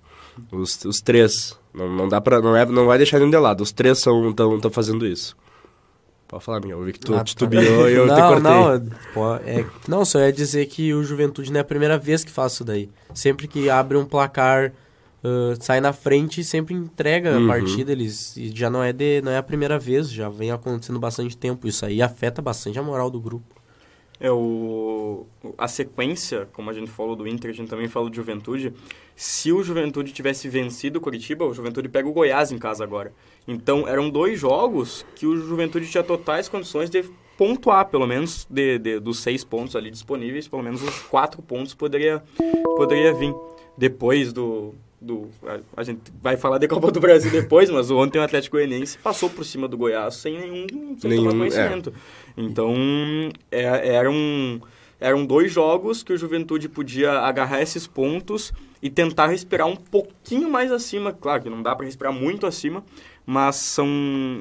Os, 0.52 0.84
os 0.84 1.00
três. 1.00 1.58
Não, 1.74 1.88
não 1.88 2.08
dá 2.08 2.20
pra. 2.20 2.40
Não, 2.40 2.56
é, 2.56 2.64
não 2.66 2.86
vai 2.86 2.98
deixar 2.98 3.18
nenhum 3.18 3.30
de 3.30 3.36
lado. 3.38 3.60
Os 3.62 3.72
três 3.72 3.98
estão 3.98 4.70
fazendo 4.70 5.06
isso. 5.06 5.36
Pode 6.26 6.44
falar, 6.44 6.60
Miguel. 6.60 6.78
Eu 6.80 6.84
vi 6.84 6.92
que 6.92 7.00
tu 7.00 7.14
Ah, 7.14 7.18
tá. 7.18 7.24
titubeou 7.24 7.88
e 7.88 7.94
eu 7.94 8.04
te 8.06 8.08
não, 8.10 8.28
cortei. 8.28 8.42
não, 8.42 8.90
pô, 9.14 9.34
é, 9.36 9.64
não, 9.88 10.04
só 10.04 10.18
ia 10.20 10.32
dizer 10.32 10.66
que 10.66 10.92
o 10.92 11.02
Juventude 11.02 11.50
não 11.50 11.58
é 11.58 11.62
a 11.62 11.64
primeira 11.64 11.96
vez 11.96 12.22
que 12.24 12.30
faz 12.30 12.52
isso 12.52 12.64
daí. 12.64 12.90
Sempre 13.14 13.48
que 13.48 13.70
abre 13.70 13.96
um 13.96 14.04
placar, 14.04 14.72
ah, 15.24 15.54
sai 15.58 15.80
na 15.80 15.92
frente 15.94 16.42
e 16.42 16.44
sempre 16.44 16.74
entrega 16.74 17.38
Uhum. 17.38 17.44
a 17.44 17.48
partida. 17.48 17.92
Eles, 17.92 18.36
e 18.36 18.54
já 18.54 18.68
não 18.68 18.82
é, 18.82 18.92
de, 18.92 19.22
não 19.22 19.32
é 19.32 19.38
a 19.38 19.42
primeira 19.42 19.78
vez, 19.78 20.10
já 20.10 20.28
vem 20.28 20.50
acontecendo 20.50 20.98
bastante 20.98 21.34
tempo. 21.34 21.66
Isso 21.66 21.86
aí 21.86 22.02
afeta 22.02 22.42
bastante 22.42 22.78
a 22.78 22.82
moral 22.82 23.10
do 23.10 23.20
grupo. 23.20 23.56
É 24.20 24.30
o 24.30 25.24
a 25.56 25.66
sequência, 25.68 26.46
como 26.52 26.68
a 26.68 26.72
gente 26.74 26.90
falou 26.90 27.14
do 27.16 27.26
Inter, 27.26 27.50
a 27.52 27.54
gente 27.54 27.68
também 27.70 27.88
falou 27.88 28.10
de 28.10 28.16
Juventude. 28.16 28.74
Se 29.20 29.50
o 29.52 29.64
Juventude 29.64 30.12
tivesse 30.12 30.48
vencido 30.48 31.00
o 31.00 31.02
Curitiba, 31.02 31.44
o 31.44 31.52
Juventude 31.52 31.88
pega 31.88 32.06
o 32.08 32.12
Goiás 32.12 32.52
em 32.52 32.56
casa 32.58 32.84
agora. 32.84 33.12
Então, 33.48 33.88
eram 33.88 34.08
dois 34.08 34.38
jogos 34.38 35.04
que 35.16 35.26
o 35.26 35.36
Juventude 35.36 35.90
tinha 35.90 36.04
totais 36.04 36.48
condições 36.48 36.88
de 36.88 37.02
pontuar, 37.36 37.86
pelo 37.86 38.06
menos 38.06 38.46
de, 38.48 38.78
de- 38.78 39.00
dos 39.00 39.18
seis 39.18 39.42
pontos 39.42 39.74
ali 39.74 39.90
disponíveis, 39.90 40.46
pelo 40.46 40.62
menos 40.62 40.82
uns 40.84 41.00
quatro 41.00 41.42
pontos 41.42 41.74
poderia, 41.74 42.22
poderia 42.76 43.12
vir. 43.12 43.34
Depois 43.76 44.32
do, 44.32 44.72
do 45.00 45.28
a, 45.44 45.58
a 45.78 45.82
gente 45.82 46.00
vai 46.22 46.36
falar 46.36 46.58
de 46.58 46.68
Copa 46.68 46.92
do 46.92 47.00
Brasil 47.00 47.30
depois, 47.32 47.68
mas 47.70 47.90
ontem 47.90 48.20
o 48.20 48.22
Atlético 48.22 48.56
Goianiense 48.56 48.98
passou 48.98 49.28
por 49.28 49.44
cima 49.44 49.66
do 49.66 49.76
Goiás 49.76 50.14
sem 50.14 50.38
nenhum, 50.38 50.96
sem 50.96 51.10
Nenhum, 51.10 51.30
é. 51.30 51.32
conhecimento. 51.38 51.92
Então, 52.36 52.72
é, 53.50 53.94
eram, 53.96 54.60
eram 55.00 55.26
dois 55.26 55.50
jogos 55.52 56.04
que 56.04 56.12
o 56.12 56.16
Juventude 56.16 56.68
podia 56.68 57.18
agarrar 57.20 57.60
esses 57.60 57.84
pontos 57.84 58.52
e 58.82 58.88
tentar 58.88 59.28
respirar 59.28 59.66
um 59.66 59.76
pouquinho 59.76 60.50
mais 60.50 60.70
acima. 60.70 61.12
Claro 61.12 61.42
que 61.42 61.50
não 61.50 61.62
dá 61.62 61.74
para 61.74 61.86
respirar 61.86 62.12
muito 62.12 62.46
acima, 62.46 62.84
mas 63.26 63.56
são, 63.56 63.86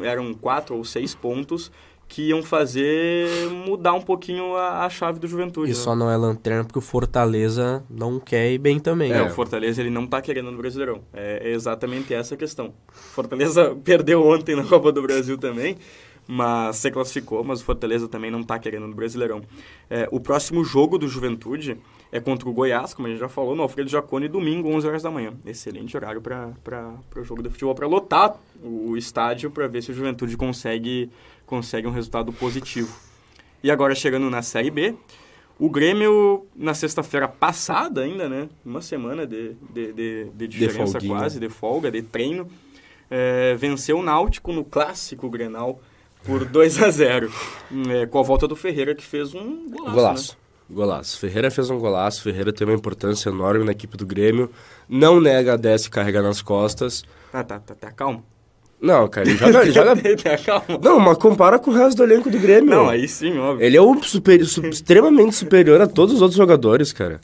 eram 0.04 0.34
quatro 0.34 0.76
ou 0.76 0.84
seis 0.84 1.16
pontos 1.16 1.72
que 2.08 2.30
iam 2.30 2.42
fazer 2.42 3.28
mudar 3.66 3.94
um 3.94 4.02
pouquinho 4.02 4.56
a, 4.56 4.86
a 4.86 4.90
chave 4.90 5.20
do 5.20 5.28
Juventude. 5.28 5.72
E 5.72 5.74
né? 5.74 5.80
só 5.80 5.96
não 5.96 6.10
é 6.10 6.16
lanterna 6.16 6.64
porque 6.64 6.80
o 6.80 6.82
Fortaleza 6.82 7.84
não 7.90 8.20
quer 8.20 8.52
ir 8.52 8.58
bem 8.58 8.80
também. 8.80 9.12
É, 9.12 9.16
né? 9.16 9.24
o 9.24 9.30
Fortaleza 9.30 9.82
ele 9.82 9.90
não 9.90 10.08
tá 10.08 10.22
querendo 10.22 10.50
no 10.50 10.58
Brasileirão. 10.58 11.02
É 11.14 11.50
exatamente 11.52 12.14
essa 12.14 12.36
a 12.36 12.38
questão. 12.38 12.74
Fortaleza 12.92 13.76
perdeu 13.84 14.26
ontem 14.26 14.56
na 14.56 14.64
Copa 14.64 14.92
do 14.92 15.02
Brasil 15.02 15.38
também, 15.38 15.78
mas 16.26 16.78
se 16.78 16.90
classificou, 16.90 17.44
mas 17.44 17.62
o 17.62 17.66
Fortaleza 17.66 18.08
também 18.08 18.32
não 18.32 18.42
está 18.42 18.58
querendo 18.58 18.88
no 18.88 18.96
Brasileirão. 18.96 19.42
É, 19.90 20.08
o 20.10 20.20
próximo 20.20 20.64
jogo 20.64 20.98
do 20.98 21.08
Juventude 21.08 21.78
é 22.12 22.20
contra 22.20 22.48
o 22.48 22.54
Goiás, 22.54 22.94
como 22.94 23.08
a 23.08 23.12
gente 23.12 23.20
já 23.20 23.30
falou, 23.30 23.56
no 23.56 23.64
Alfredo 23.64 23.90
Jaconi, 23.90 24.28
domingo, 24.28 24.70
11 24.70 24.88
horas 24.88 25.04
da 25.04 25.12
manhã. 25.12 25.34
Excelente 25.46 25.96
horário 25.96 26.22
para 26.22 26.54
o 27.16 27.24
jogo 27.24 27.44
de 27.44 27.50
futebol, 27.50 27.76
para 27.76 27.88
lotar 27.88 28.36
o, 28.64 28.92
o 28.92 28.98
estádio, 28.98 29.52
para 29.52 29.68
ver 29.68 29.82
se 29.82 29.92
o 29.92 29.94
Juventude 29.94 30.38
consegue, 30.38 31.10
consegue 31.46 31.88
um 31.88 31.92
resultado 31.92 32.32
positivo. 32.32 32.96
E 33.64 33.70
agora 33.70 33.94
chegando 33.94 34.30
na 34.30 34.42
Série 34.42 34.72
B, 34.72 34.96
o 35.60 35.70
Grêmio, 35.70 36.46
na 36.56 36.74
sexta-feira 36.74 37.28
passada 37.28 38.02
ainda, 38.02 38.30
né? 38.30 38.48
Uma 38.64 38.82
semana 38.82 39.26
de, 39.26 39.56
de, 39.74 39.92
de, 39.92 40.26
de 40.34 40.48
diferença 40.48 41.00
de 41.00 41.08
quase, 41.08 41.40
de 41.40 41.50
folga, 41.50 41.90
de 41.90 42.02
treino, 42.02 42.48
é, 43.10 43.56
venceu 43.56 43.98
o 43.98 44.04
Náutico 44.04 44.54
no 44.54 44.64
clássico 44.64 45.30
Grenal 45.30 45.82
por 46.24 46.46
2 46.46 46.84
a 46.84 46.90
0 46.92 47.32
é, 47.90 48.06
com 48.06 48.20
a 48.20 48.24
volta 48.24 48.48
do 48.48 48.56
Ferreira, 48.56 48.94
que 48.94 49.04
fez 49.04 49.34
um 49.34 49.70
golaço. 49.70 49.96
Golaço. 49.96 50.32
Né? 50.34 50.47
Golaço. 50.70 51.18
Ferreira 51.20 51.50
fez 51.50 51.70
um 51.70 51.80
golaço, 51.80 52.22
Ferreira 52.22 52.52
tem 52.52 52.68
uma 52.68 52.76
importância 52.76 53.30
enorme 53.30 53.64
na 53.64 53.72
equipe 53.72 53.96
do 53.96 54.06
Grêmio. 54.06 54.50
Não 54.88 55.20
nega 55.20 55.54
a 55.54 55.58
10 55.58 55.88
carregar 55.88 56.22
nas 56.22 56.42
costas. 56.42 57.04
Ah, 57.32 57.44
tá, 57.44 57.60
tá, 57.60 57.74
tá, 57.74 57.92
calma. 57.92 58.24
Não, 58.80 59.08
cara, 59.08 59.28
ele 59.28 59.38
joga. 59.38 59.62
Ele 59.64 59.72
joga... 59.72 59.96
calma. 60.46 60.80
Não, 60.82 61.00
mas 61.00 61.18
compara 61.18 61.58
com 61.58 61.72
o 61.72 61.74
resto 61.74 61.98
do 61.98 62.04
elenco 62.04 62.30
do 62.30 62.38
Grêmio. 62.38 62.70
Não, 62.70 62.90
aí 62.90 63.08
sim, 63.08 63.38
óbvio. 63.38 63.66
Ele 63.66 63.76
é 63.78 63.82
o 63.82 64.04
super, 64.04 64.40
extremamente 64.40 65.36
superior 65.36 65.82
a 65.82 65.88
todos 65.88 66.16
os 66.16 66.22
outros 66.22 66.38
jogadores, 66.38 66.92
cara. 66.92 67.20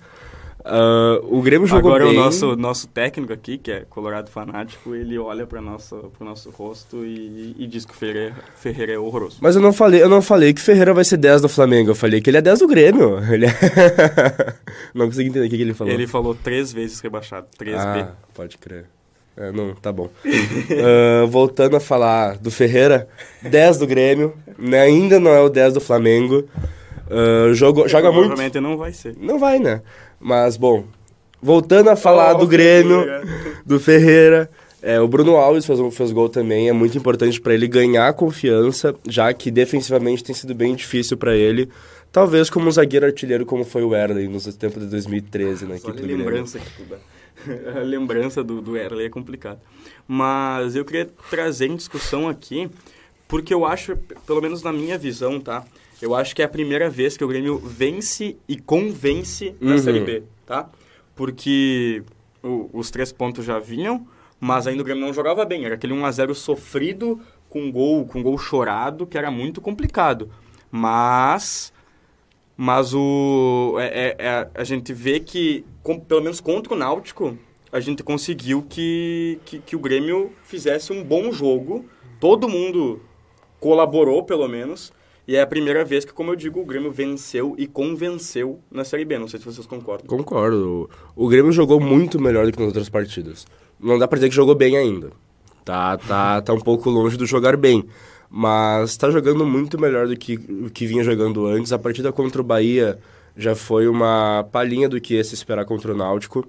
Uh, 0.66 1.38
o 1.38 1.42
Grêmio 1.42 1.68
jogou 1.68 1.92
Agora 1.92 2.10
bem. 2.10 2.18
o 2.18 2.24
nosso, 2.24 2.56
nosso 2.56 2.88
técnico 2.88 3.34
aqui, 3.34 3.58
que 3.58 3.70
é 3.70 3.86
colorado 3.90 4.32
fanático, 4.32 4.96
ele 4.96 5.18
olha 5.18 5.46
para 5.46 5.60
nosso 5.62 6.10
pro 6.18 6.26
nosso 6.26 6.50
rosto 6.52 7.06
e, 7.06 7.54
e 7.60 7.68
diz 7.68 7.84
que 7.84 7.92
o 7.92 7.96
Ferreira, 7.96 8.34
Ferreira 8.56 8.94
é 8.94 8.98
horroroso. 8.98 9.40
Mas 9.42 9.58
eu 9.58 9.62
não 9.62 9.74
falei, 9.74 10.02
eu 10.02 10.08
não 10.08 10.22
falei 10.22 10.54
que 10.54 10.62
Ferreira 10.62 10.94
vai 10.94 11.04
ser 11.04 11.18
10 11.18 11.42
do 11.42 11.50
Flamengo, 11.50 11.92
eu 11.92 11.96
falei 11.96 12.22
que 12.22 12.30
ele 12.30 12.38
é 12.38 12.42
10 12.42 12.60
do 12.60 12.68
Grêmio. 12.68 13.20
Ele 13.32 13.46
é... 13.46 13.50
não 14.96 15.08
consegui 15.08 15.30
entender 15.30 15.48
o 15.48 15.50
que, 15.50 15.58
que 15.58 15.64
ele 15.64 15.74
falou. 15.74 15.94
Ele 15.94 16.08
falou 16.08 16.34
três 16.34 16.72
vezes 16.72 17.02
rebaixado, 17.02 17.48
3B. 17.60 17.76
Ah, 17.78 18.12
pode 18.34 18.58
crer. 18.58 18.86
É, 19.36 19.52
não, 19.52 19.74
tá 19.74 19.92
bom. 19.92 20.10
uh, 20.24 21.28
voltando 21.28 21.76
a 21.76 21.80
falar 21.80 22.38
do 22.38 22.52
Ferreira, 22.52 23.08
10 23.42 23.80
do 23.80 23.88
Grêmio, 23.88 24.34
né? 24.58 24.80
ainda 24.80 25.20
não 25.20 25.32
é 25.32 25.42
o 25.42 25.50
10 25.50 25.74
do 25.74 25.82
Flamengo. 25.82 26.46
Uh, 27.10 27.54
jogo, 27.54 27.88
joga 27.88 28.12
muito. 28.12 28.28
Provavelmente 28.28 28.60
não 28.60 28.78
vai 28.78 28.94
ser. 28.94 29.16
Não 29.20 29.38
vai, 29.38 29.60
né? 29.60 29.82
Mas, 30.24 30.56
bom, 30.56 30.86
voltando 31.42 31.90
a 31.90 31.98
falar 31.98 32.36
oh, 32.36 32.40
do 32.40 32.48
Grêmio, 32.48 33.04
Ferreira. 33.04 33.28
do 33.66 33.80
Ferreira, 33.80 34.50
é, 34.82 35.02
o 35.02 35.08
Bruno 35.08 35.36
Alves 35.36 35.66
fez, 35.66 35.80
fez 35.94 36.12
gol 36.14 36.30
também, 36.30 36.70
é 36.70 36.72
muito 36.72 36.98
importante 36.98 37.42
para 37.42 37.54
ele 37.54 37.68
ganhar 37.68 38.14
confiança, 38.14 38.96
já 39.06 39.34
que 39.34 39.52
defensivamente 39.52 40.24
tem 40.24 40.34
sido 40.34 40.56
bem 40.56 40.74
difícil 40.76 41.18
para 41.18 41.36
ele. 41.36 41.70
Talvez 42.10 42.50
como 42.50 42.70
um 42.70 42.72
zagueiro 42.72 43.06
artilheiro 43.06 43.46
como 43.46 43.66
foi 43.66 43.84
o 43.84 43.94
Erley 43.94 44.30
nos 44.30 44.46
tempos 44.56 44.82
de 44.82 44.90
2013 44.90 45.66
na 45.66 45.76
equipe 45.76 45.92
do 45.92 45.98
Grêmio. 46.04 46.18
lembrança 46.20 46.60
tu 46.78 46.84
dá. 46.84 46.98
A 47.80 47.84
lembrança 47.84 48.42
do, 48.42 48.62
do 48.62 48.78
Erley 48.78 49.08
é 49.08 49.10
complicado. 49.10 49.60
Mas 50.08 50.74
eu 50.74 50.86
queria 50.86 51.10
trazer 51.30 51.68
em 51.68 51.76
discussão 51.76 52.30
aqui, 52.30 52.70
porque 53.28 53.54
eu 53.54 53.66
acho, 53.66 53.98
pelo 54.26 54.42
menos 54.42 54.64
na 54.64 54.72
minha 54.72 54.98
visão, 54.98 55.38
tá? 55.40 55.66
Eu 56.04 56.14
acho 56.14 56.36
que 56.36 56.42
é 56.42 56.46
a 56.46 56.50
primeira 56.50 56.90
vez 56.90 57.16
que 57.16 57.24
o 57.24 57.28
Grêmio 57.30 57.58
vence 57.58 58.36
e 58.46 58.60
convence 58.60 59.56
na 59.62 59.72
uhum. 59.72 59.78
Série 59.78 60.02
B, 60.02 60.24
tá? 60.46 60.70
Porque 61.16 62.04
o, 62.44 62.70
os 62.74 62.92
três 62.92 63.14
pontos 63.14 63.46
já 63.46 63.58
vinham, 63.58 64.06
mas 64.38 64.68
ainda 64.68 64.82
o 64.82 64.86
Grêmio 64.86 65.06
não 65.06 65.14
jogava 65.14 65.46
bem. 65.46 65.64
Era 65.64 65.76
aquele 65.76 65.94
1x0 65.94 66.34
sofrido 66.34 67.22
com 67.48 67.72
gol, 67.72 68.06
com 68.06 68.22
gol 68.22 68.38
chorado, 68.38 69.08
que 69.08 69.18
era 69.18 69.32
muito 69.32 69.62
complicado. 69.62 70.30
Mas 70.70 71.72
mas 72.58 72.94
o 72.94 73.78
é, 73.80 73.86
é, 73.86 74.16
é, 74.20 74.50
a 74.54 74.64
gente 74.66 74.92
vê 74.92 75.22
que, 75.22 75.66
com, 75.82 75.98
pelo 75.98 76.22
menos 76.22 76.42
contra 76.42 76.74
o 76.74 76.78
Náutico, 76.78 77.38
a 77.72 77.80
gente 77.80 78.04
conseguiu 78.04 78.62
que, 78.62 79.40
que, 79.46 79.60
que, 79.60 79.76
o 79.76 79.80
Grêmio 79.80 80.34
fizesse 80.44 80.92
um 80.92 81.02
bom 81.02 81.32
jogo. 81.32 81.86
Todo 82.20 82.50
mundo 82.50 83.02
colaborou, 83.62 84.24
pelo 84.24 84.50
menos. 84.50 84.92
E 85.28 85.36
é 85.36 85.42
a 85.42 85.48
primeira 85.48 85.86
vez 85.86 86.04
que, 86.04 86.12
como 86.12 86.32
eu 86.32 86.36
digo, 86.36 86.60
o 86.60 86.66
Grêmio 86.66 86.92
venceu 86.92 87.56
e 87.58 87.66
convenceu 87.66 88.60
na 88.70 88.84
Série 88.84 89.06
B. 89.06 89.18
Não 89.18 89.28
sei 89.28 89.40
se 89.40 89.46
vocês 89.46 89.66
concordam. 89.66 90.06
Concordo. 90.06 90.90
O 91.16 91.30
Grêmio 91.30 91.52
jogou 91.52 91.80
muito 91.80 92.20
melhor 92.20 92.46
do 92.46 92.52
que 92.52 92.60
nas 92.60 92.68
outras 92.68 92.90
partidas. 92.90 93.46
Não 93.80 93.98
dá 93.98 94.08
pra 94.08 94.18
dizer 94.18 94.30
que 94.30 94.36
jogou 94.36 94.54
bem 94.54 94.76
ainda. 94.76 95.12
Tá, 95.64 95.98
tá, 95.98 96.42
tá 96.42 96.54
um 96.54 96.60
pouco 96.60 96.90
longe 96.90 97.16
do 97.16 97.26
jogar 97.26 97.56
bem. 97.56 97.86
Mas 98.30 98.90
está 98.90 99.10
jogando 99.12 99.46
muito 99.46 99.80
melhor 99.80 100.08
do 100.08 100.18
que 100.18 100.38
que 100.70 100.86
vinha 100.86 101.04
jogando 101.04 101.46
antes. 101.46 101.72
A 101.72 101.80
partida 101.80 102.12
contra 102.12 102.42
o 102.42 102.44
Bahia 102.44 103.00
já 103.38 103.56
foi 103.56 103.88
uma 103.88 104.46
palhinha 104.52 104.90
do 104.90 105.00
que 105.00 105.16
ia 105.16 105.24
se 105.24 105.36
esperar 105.36 105.64
contra 105.66 105.94
o 105.94 105.98
Náutico. 105.98 106.46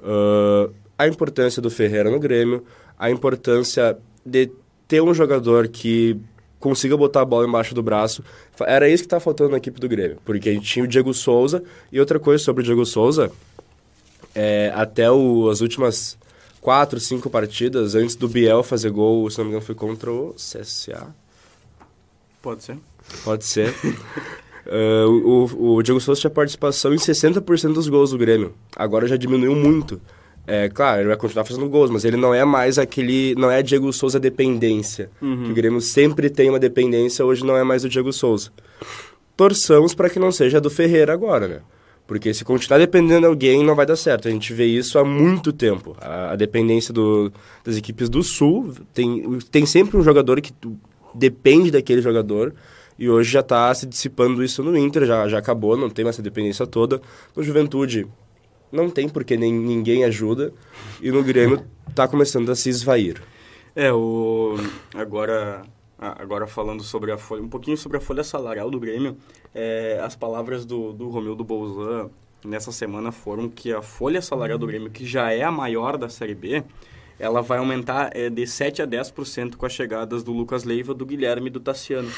Uh, 0.00 0.72
a 0.98 1.06
importância 1.06 1.62
do 1.62 1.70
Ferreira 1.70 2.10
no 2.10 2.18
Grêmio, 2.18 2.64
a 2.98 3.10
importância 3.10 3.96
de 4.24 4.50
ter 4.88 5.00
um 5.00 5.14
jogador 5.14 5.68
que 5.68 6.18
consiga 6.60 6.96
botar 6.96 7.22
a 7.22 7.24
bola 7.24 7.48
embaixo 7.48 7.74
do 7.74 7.82
braço. 7.82 8.22
Era 8.60 8.88
isso 8.88 9.02
que 9.02 9.06
estava 9.06 9.20
faltando 9.20 9.50
na 9.50 9.56
equipe 9.56 9.80
do 9.80 9.88
Grêmio, 9.88 10.18
porque 10.24 10.50
a 10.50 10.52
gente 10.52 10.66
tinha 10.66 10.84
o 10.84 10.88
Diego 10.88 11.12
Souza. 11.12 11.64
E 11.90 11.98
outra 11.98 12.20
coisa 12.20 12.44
sobre 12.44 12.62
o 12.62 12.64
Diego 12.64 12.84
Souza, 12.84 13.32
é, 14.34 14.70
até 14.74 15.10
o, 15.10 15.48
as 15.48 15.60
últimas 15.60 16.16
quatro, 16.60 17.00
cinco 17.00 17.30
partidas, 17.30 17.94
antes 17.94 18.14
do 18.14 18.28
Biel 18.28 18.62
fazer 18.62 18.90
gol, 18.90 19.28
se 19.30 19.38
não 19.38 19.46
me 19.46 19.50
engano, 19.50 19.64
foi 19.64 19.74
contra 19.74 20.12
o 20.12 20.34
CSA. 20.34 21.14
Pode 22.42 22.62
ser. 22.62 22.78
Pode 23.24 23.44
ser. 23.44 23.74
uh, 24.66 25.08
o, 25.08 25.76
o 25.76 25.82
Diego 25.82 26.00
Souza 26.00 26.20
tinha 26.20 26.30
participação 26.30 26.92
em 26.92 26.98
60% 26.98 27.72
dos 27.72 27.88
gols 27.88 28.10
do 28.10 28.18
Grêmio. 28.18 28.54
Agora 28.76 29.08
já 29.08 29.16
diminuiu 29.16 29.56
muito. 29.56 30.00
É, 30.52 30.68
claro, 30.68 31.02
ele 31.02 31.06
vai 31.06 31.16
continuar 31.16 31.44
fazendo 31.44 31.68
gols, 31.68 31.90
mas 31.90 32.04
ele 32.04 32.16
não 32.16 32.34
é 32.34 32.44
mais 32.44 32.76
aquele. 32.76 33.36
Não 33.36 33.48
é 33.48 33.62
Diego 33.62 33.92
Souza 33.92 34.18
dependência. 34.18 35.08
Uhum. 35.22 35.44
Que 35.44 35.50
o 35.52 35.54
Grêmio 35.54 35.80
sempre 35.80 36.28
tem 36.28 36.48
uma 36.48 36.58
dependência, 36.58 37.24
hoje 37.24 37.46
não 37.46 37.56
é 37.56 37.62
mais 37.62 37.84
o 37.84 37.88
Diego 37.88 38.12
Souza. 38.12 38.50
Torçamos 39.36 39.94
para 39.94 40.10
que 40.10 40.18
não 40.18 40.32
seja 40.32 40.60
do 40.60 40.68
Ferreira 40.68 41.12
agora, 41.12 41.46
né? 41.46 41.60
Porque 42.04 42.34
se 42.34 42.44
continuar 42.44 42.78
dependendo 42.78 43.20
de 43.20 43.26
alguém, 43.26 43.62
não 43.64 43.76
vai 43.76 43.86
dar 43.86 43.94
certo. 43.94 44.26
A 44.26 44.30
gente 44.32 44.52
vê 44.52 44.66
isso 44.66 44.98
há 44.98 45.04
muito 45.04 45.52
tempo. 45.52 45.96
A, 46.00 46.32
a 46.32 46.36
dependência 46.36 46.92
do, 46.92 47.32
das 47.62 47.76
equipes 47.76 48.08
do 48.08 48.20
Sul 48.20 48.74
tem, 48.92 49.38
tem 49.52 49.64
sempre 49.64 49.96
um 49.96 50.02
jogador 50.02 50.40
que 50.40 50.52
depende 51.14 51.70
daquele 51.70 52.02
jogador. 52.02 52.52
E 52.98 53.08
hoje 53.08 53.30
já 53.30 53.38
está 53.38 53.72
se 53.72 53.86
dissipando 53.86 54.42
isso 54.42 54.64
no 54.64 54.76
Inter, 54.76 55.06
já, 55.06 55.28
já 55.28 55.38
acabou, 55.38 55.76
não 55.76 55.88
tem 55.88 56.04
mais 56.04 56.16
essa 56.16 56.22
dependência 56.22 56.66
toda. 56.66 57.00
No 57.36 57.42
Juventude, 57.44 58.08
não 58.70 58.90
tem 58.90 59.08
porque 59.08 59.36
nem, 59.36 59.52
ninguém 59.52 60.04
ajuda. 60.04 60.52
E 61.00 61.10
no 61.10 61.22
Grêmio 61.22 61.64
está 61.88 62.06
começando 62.06 62.50
a 62.50 62.56
se 62.56 62.68
esvair. 62.68 63.22
É, 63.74 63.92
o... 63.92 64.56
agora, 64.94 65.62
agora 65.98 66.46
falando 66.46 66.82
sobre 66.82 67.12
a 67.12 67.18
folha, 67.18 67.42
um 67.42 67.48
pouquinho 67.48 67.76
sobre 67.76 67.98
a 67.98 68.00
folha 68.00 68.24
salarial 68.24 68.70
do 68.70 68.80
Grêmio, 68.80 69.16
é, 69.54 70.00
as 70.02 70.16
palavras 70.16 70.64
do, 70.64 70.92
do 70.92 71.08
Romildo 71.08 71.44
Bolzan 71.44 72.10
nessa 72.44 72.72
semana 72.72 73.12
foram 73.12 73.48
que 73.48 73.72
a 73.72 73.82
folha 73.82 74.22
salarial 74.22 74.58
do 74.58 74.66
Grêmio, 74.66 74.90
que 74.90 75.04
já 75.04 75.32
é 75.32 75.42
a 75.42 75.50
maior 75.50 75.96
da 75.96 76.08
Série 76.08 76.34
B, 76.34 76.64
ela 77.18 77.42
vai 77.42 77.58
aumentar 77.58 78.10
é, 78.16 78.30
de 78.30 78.46
7 78.46 78.80
a 78.82 78.86
10% 78.86 79.56
com 79.56 79.66
as 79.66 79.72
chegadas 79.72 80.22
do 80.22 80.32
Lucas 80.32 80.64
Leiva, 80.64 80.94
do 80.94 81.04
Guilherme 81.04 81.48
e 81.48 81.50
do 81.50 81.60
Tassiano. 81.60 82.10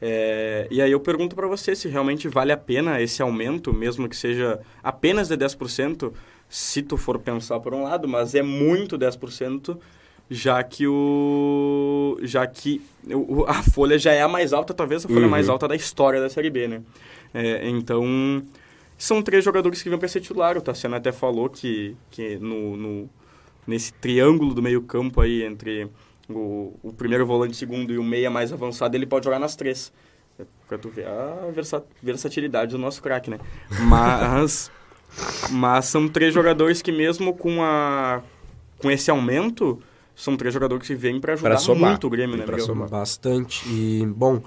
É, 0.00 0.66
e 0.70 0.82
aí 0.82 0.92
eu 0.92 1.00
pergunto 1.00 1.34
para 1.34 1.46
você 1.46 1.74
se 1.74 1.88
realmente 1.88 2.28
vale 2.28 2.52
a 2.52 2.56
pena 2.56 3.00
esse 3.00 3.22
aumento, 3.22 3.72
mesmo 3.72 4.08
que 4.08 4.16
seja 4.16 4.60
apenas 4.82 5.28
de 5.28 5.36
10%, 5.36 6.12
se 6.48 6.82
tu 6.82 6.96
for 6.96 7.18
pensar 7.18 7.58
por 7.60 7.74
um 7.74 7.82
lado, 7.82 8.06
mas 8.06 8.34
é 8.34 8.42
muito 8.42 8.98
10%, 8.98 9.78
já 10.28 10.62
que 10.62 10.86
o 10.86 12.18
já 12.22 12.46
que 12.46 12.82
o, 13.08 13.44
a 13.44 13.62
folha 13.62 13.98
já 13.98 14.12
é 14.12 14.22
a 14.22 14.28
mais 14.28 14.52
alta, 14.52 14.74
talvez 14.74 15.04
a 15.04 15.08
folha 15.08 15.22
uhum. 15.22 15.30
mais 15.30 15.48
alta 15.48 15.66
da 15.66 15.76
história 15.76 16.20
da 16.20 16.28
Série 16.28 16.50
B, 16.50 16.68
né? 16.68 16.82
É, 17.32 17.68
então, 17.68 18.42
são 18.98 19.22
três 19.22 19.44
jogadores 19.44 19.82
que 19.82 19.88
vêm 19.88 19.98
para 19.98 20.08
ser 20.08 20.20
titular. 20.20 20.56
O 20.56 20.60
Tassiano 20.60 20.96
até 20.96 21.12
falou 21.12 21.48
que, 21.48 21.96
que 22.10 22.36
no, 22.38 22.76
no, 22.76 23.10
nesse 23.66 23.92
triângulo 23.92 24.54
do 24.54 24.62
meio 24.62 24.82
campo 24.82 25.20
aí 25.20 25.42
entre 25.42 25.88
o, 26.28 26.78
o 26.82 26.92
primeiro 26.92 27.26
volante, 27.26 27.56
segundo 27.56 27.92
e 27.92 27.98
o 27.98 28.04
meia 28.04 28.30
mais 28.30 28.52
avançado, 28.52 28.96
ele 28.96 29.06
pode 29.06 29.24
jogar 29.24 29.38
nas 29.38 29.56
três. 29.56 29.92
É 30.38 30.44
pra 30.68 30.76
tu 30.76 30.88
ver 30.88 31.06
a 31.06 31.50
versa, 31.52 31.84
versatilidade 32.02 32.72
do 32.72 32.78
nosso 32.78 33.02
craque, 33.02 33.30
né? 33.30 33.38
Mas, 33.88 34.70
mas 35.50 35.86
são 35.86 36.08
três 36.08 36.34
jogadores 36.34 36.82
que 36.82 36.92
mesmo 36.92 37.34
com, 37.34 37.62
a, 37.62 38.22
com 38.78 38.90
esse 38.90 39.10
aumento, 39.10 39.80
são 40.14 40.36
três 40.36 40.52
jogadores 40.52 40.86
que 40.86 40.94
vêm 40.94 41.20
para 41.20 41.34
ajudar 41.34 41.62
pra 41.62 41.74
muito 41.74 42.06
o 42.06 42.10
Grêmio, 42.10 42.36
né, 42.36 42.44
pra 42.44 42.58
somar. 42.58 42.88
Bastante. 42.88 43.66
E, 43.68 44.04
bom, 44.06 44.42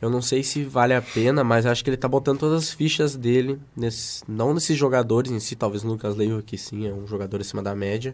eu 0.00 0.10
não 0.10 0.20
sei 0.20 0.42
se 0.42 0.64
vale 0.64 0.94
a 0.94 1.00
pena, 1.00 1.44
mas 1.44 1.64
acho 1.64 1.84
que 1.84 1.90
ele 1.90 1.96
tá 1.96 2.08
botando 2.08 2.38
todas 2.38 2.64
as 2.64 2.70
fichas 2.72 3.14
dele, 3.14 3.60
nesse, 3.76 4.24
não 4.28 4.52
nesses 4.52 4.76
jogadores 4.76 5.30
em 5.30 5.38
si, 5.38 5.54
talvez 5.54 5.84
no 5.84 5.92
Lucas 5.92 6.16
Leiva, 6.16 6.42
que 6.42 6.58
sim, 6.58 6.88
é 6.88 6.92
um 6.92 7.06
jogador 7.06 7.40
acima 7.40 7.62
da 7.62 7.72
média, 7.72 8.12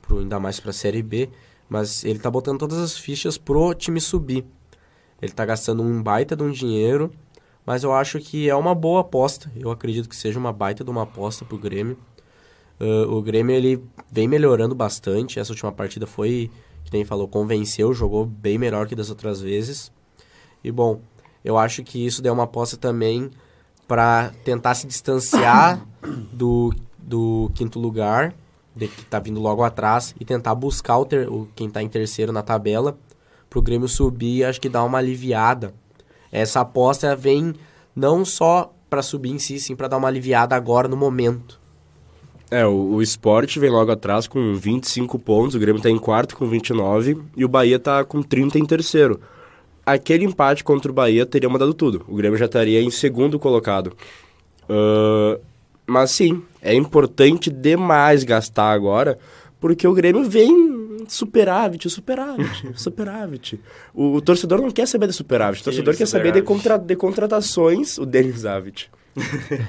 pro, 0.00 0.20
ainda 0.20 0.40
mais 0.40 0.58
pra 0.58 0.72
Série 0.72 1.02
B, 1.02 1.28
mas 1.68 2.04
ele 2.04 2.18
tá 2.18 2.30
botando 2.30 2.58
todas 2.58 2.78
as 2.78 2.96
fichas 2.96 3.36
pro 3.36 3.74
time 3.74 4.00
subir. 4.00 4.44
Ele 5.20 5.32
tá 5.32 5.44
gastando 5.44 5.82
um 5.82 6.02
baita 6.02 6.36
de 6.36 6.42
um 6.42 6.50
dinheiro, 6.50 7.10
mas 7.66 7.84
eu 7.84 7.92
acho 7.92 8.18
que 8.20 8.48
é 8.48 8.54
uma 8.54 8.74
boa 8.74 9.00
aposta. 9.00 9.50
Eu 9.54 9.70
acredito 9.70 10.08
que 10.08 10.16
seja 10.16 10.38
uma 10.38 10.52
baita 10.52 10.82
de 10.82 10.90
uma 10.90 11.02
aposta 11.02 11.44
pro 11.44 11.58
Grêmio. 11.58 11.98
Uh, 12.80 13.12
o 13.12 13.20
Grêmio 13.20 13.54
ele 13.54 13.82
vem 14.10 14.28
melhorando 14.28 14.74
bastante. 14.74 15.38
Essa 15.38 15.52
última 15.52 15.72
partida 15.72 16.06
foi, 16.06 16.50
que 16.84 16.92
nem 16.92 17.04
falou, 17.04 17.28
convenceu, 17.28 17.92
jogou 17.92 18.24
bem 18.24 18.56
melhor 18.56 18.86
que 18.86 18.94
das 18.94 19.10
outras 19.10 19.40
vezes. 19.40 19.92
E 20.62 20.70
bom, 20.70 21.00
eu 21.44 21.58
acho 21.58 21.82
que 21.82 22.04
isso 22.04 22.22
deu 22.22 22.32
uma 22.32 22.44
aposta 22.44 22.76
também 22.76 23.30
para 23.86 24.32
tentar 24.44 24.74
se 24.74 24.86
distanciar 24.86 25.84
do, 26.32 26.72
do 26.98 27.50
quinto 27.54 27.80
lugar, 27.80 28.34
que 28.86 29.00
está 29.00 29.18
vindo 29.18 29.40
logo 29.40 29.62
atrás, 29.62 30.14
e 30.20 30.24
tentar 30.24 30.54
buscar 30.54 30.98
o, 30.98 31.04
ter, 31.04 31.28
o 31.28 31.48
quem 31.56 31.68
está 31.68 31.82
em 31.82 31.88
terceiro 31.88 32.32
na 32.32 32.42
tabela, 32.42 32.96
para 33.48 33.58
o 33.58 33.62
Grêmio 33.62 33.88
subir 33.88 34.44
acho 34.44 34.60
que 34.60 34.68
dá 34.68 34.84
uma 34.84 34.98
aliviada. 34.98 35.74
Essa 36.30 36.60
aposta 36.60 37.16
vem 37.16 37.54
não 37.96 38.24
só 38.24 38.72
para 38.88 39.02
subir 39.02 39.30
em 39.30 39.38
si, 39.38 39.58
sim 39.58 39.74
para 39.74 39.88
dar 39.88 39.96
uma 39.96 40.08
aliviada 40.08 40.54
agora 40.54 40.86
no 40.86 40.96
momento. 40.96 41.58
É, 42.50 42.64
o, 42.64 42.96
o 42.96 43.02
vem 43.60 43.70
logo 43.70 43.90
atrás 43.90 44.26
com 44.26 44.54
25 44.54 45.18
pontos, 45.18 45.54
o 45.54 45.58
Grêmio 45.58 45.78
está 45.78 45.90
em 45.90 45.98
quarto 45.98 46.36
com 46.36 46.46
29 46.46 47.18
e 47.36 47.44
o 47.44 47.48
Bahia 47.48 47.76
está 47.76 48.04
com 48.04 48.22
30 48.22 48.58
em 48.58 48.64
terceiro. 48.64 49.20
Aquele 49.84 50.24
empate 50.24 50.64
contra 50.64 50.90
o 50.90 50.94
Bahia 50.94 51.26
teria 51.26 51.48
mandado 51.48 51.74
tudo. 51.74 52.04
O 52.08 52.14
Grêmio 52.14 52.38
já 52.38 52.46
estaria 52.46 52.80
em 52.80 52.90
segundo 52.90 53.38
colocado. 53.38 53.92
Uh, 54.68 55.40
mas 55.88 56.10
sim, 56.10 56.42
é 56.60 56.74
importante 56.74 57.50
demais 57.50 58.22
gastar 58.22 58.70
agora, 58.70 59.18
porque 59.58 59.88
o 59.88 59.94
Grêmio 59.94 60.28
vem 60.28 61.06
superávit, 61.08 61.88
superávit, 61.88 62.70
superávit. 62.76 63.60
O, 63.94 64.16
o, 64.16 64.20
torcedor 64.20 64.60
não 64.60 64.70
quer 64.70 64.86
saber 64.86 65.06
de 65.06 65.14
superávit, 65.14 65.62
o 65.62 65.64
torcedor 65.64 65.96
quer 65.96 66.06
saber 66.06 66.32
de, 66.32 66.42
contra, 66.42 66.76
de 66.76 66.94
contratações, 66.94 67.96
o 67.98 68.04
Denis 68.04 68.44
Avit. 68.44 68.90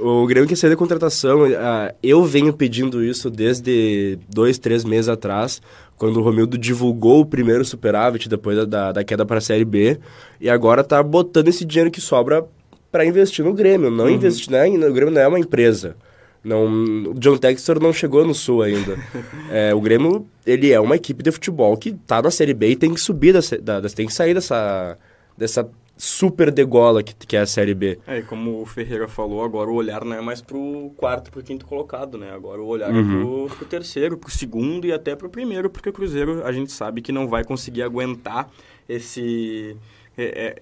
O 0.00 0.24
Grêmio 0.28 0.48
quer 0.48 0.54
sair 0.54 0.70
da 0.70 0.76
contratação. 0.76 1.42
Uh, 1.42 1.92
eu 2.00 2.24
venho 2.24 2.52
pedindo 2.52 3.02
isso 3.02 3.28
desde 3.28 4.16
dois, 4.28 4.56
três 4.56 4.84
meses 4.84 5.08
atrás, 5.08 5.60
quando 5.96 6.20
o 6.20 6.22
Romildo 6.22 6.56
divulgou 6.56 7.20
o 7.20 7.26
primeiro 7.26 7.64
superávit 7.64 8.28
depois 8.28 8.56
da, 8.58 8.64
da, 8.64 8.92
da 8.92 9.04
queda 9.04 9.26
para 9.26 9.38
a 9.38 9.40
Série 9.40 9.64
B. 9.64 9.98
E 10.40 10.48
agora 10.48 10.84
tá 10.84 11.02
botando 11.02 11.48
esse 11.48 11.64
dinheiro 11.64 11.90
que 11.90 12.00
sobra 12.00 12.46
para 12.90 13.04
investir 13.04 13.44
no 13.44 13.52
Grêmio. 13.52 13.90
Não 13.90 14.04
uhum. 14.04 14.10
investir, 14.10 14.50
né? 14.50 14.66
O 14.68 14.92
Grêmio 14.92 15.12
não 15.12 15.20
é 15.20 15.28
uma 15.28 15.38
empresa. 15.38 15.96
Não, 16.42 16.66
o 17.10 17.14
John 17.14 17.36
Textor 17.36 17.80
não 17.80 17.92
chegou 17.92 18.24
no 18.24 18.34
Sul 18.34 18.62
ainda. 18.62 18.96
é, 19.50 19.74
o 19.74 19.80
Grêmio, 19.80 20.26
ele 20.46 20.72
é 20.72 20.80
uma 20.80 20.96
equipe 20.96 21.22
de 21.22 21.30
futebol 21.30 21.76
que 21.76 21.92
tá 21.92 22.22
na 22.22 22.30
Série 22.30 22.54
B 22.54 22.70
e 22.70 22.76
tem 22.76 22.94
que 22.94 23.00
subir, 23.00 23.32
da, 23.32 23.80
da, 23.80 23.88
tem 23.88 24.06
que 24.06 24.14
sair 24.14 24.34
dessa, 24.34 24.96
dessa 25.36 25.68
super 25.96 26.52
degola 26.52 27.02
que, 27.02 27.14
que 27.14 27.36
é 27.36 27.40
a 27.40 27.46
Série 27.46 27.74
B. 27.74 27.98
É, 28.06 28.20
e 28.20 28.22
como 28.22 28.62
o 28.62 28.66
Ferreira 28.66 29.08
falou, 29.08 29.44
agora 29.44 29.68
o 29.68 29.74
olhar 29.74 30.04
não 30.04 30.16
é 30.16 30.20
mais 30.20 30.40
pro 30.40 30.92
quarto, 30.96 31.30
pro 31.30 31.42
quinto 31.42 31.66
colocado, 31.66 32.16
né? 32.16 32.30
Agora 32.32 32.62
o 32.62 32.66
olhar 32.66 32.90
uhum. 32.90 33.00
é 33.00 33.48
pro, 33.48 33.56
pro 33.56 33.66
terceiro, 33.66 34.16
pro 34.16 34.30
segundo 34.30 34.86
e 34.86 34.92
até 34.92 35.16
pro 35.16 35.28
primeiro, 35.28 35.68
porque 35.68 35.88
o 35.88 35.92
Cruzeiro 35.92 36.46
a 36.46 36.52
gente 36.52 36.70
sabe 36.70 37.02
que 37.02 37.10
não 37.10 37.26
vai 37.26 37.44
conseguir 37.44 37.82
aguentar 37.82 38.48
esse 38.88 39.76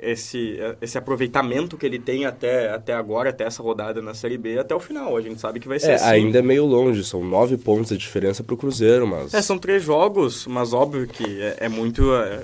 esse, 0.01 0.59
esse 0.81 0.99
aproveitamento 0.99 1.77
que 1.77 1.87
ele 1.87 1.99
tem 1.99 2.27
até, 2.27 2.71
até 2.71 2.93
agora, 2.93 3.31
até 3.31 3.45
essa 3.45 3.63
rodada 3.63 4.03
na 4.03 4.15
Série 4.15 4.37
B, 4.39 4.59
até 4.59 4.75
o 4.75 4.81
final. 4.81 5.17
A 5.17 5.21
gente 5.21 5.41
sabe 5.41 5.61
que 5.61 5.69
vai 5.69 5.79
ser 5.79 5.93
é, 5.93 5.95
assim. 5.95 6.05
ainda 6.05 6.39
é 6.39 6.43
meio 6.43 6.65
longe, 6.65 7.05
são 7.05 7.25
nove 7.25 7.57
pontos 7.57 7.89
de 7.89 7.99
diferença 7.99 8.43
para 8.43 8.55
o 8.55 8.57
Cruzeiro, 8.57 9.07
mas... 9.07 9.33
É, 9.35 9.41
são 9.41 9.59
três 9.59 9.83
jogos, 9.83 10.47
mas 10.47 10.73
óbvio 10.73 11.07
que 11.07 11.41
é, 11.41 11.57
é 11.61 11.69
muito... 11.69 12.15
É, 12.15 12.43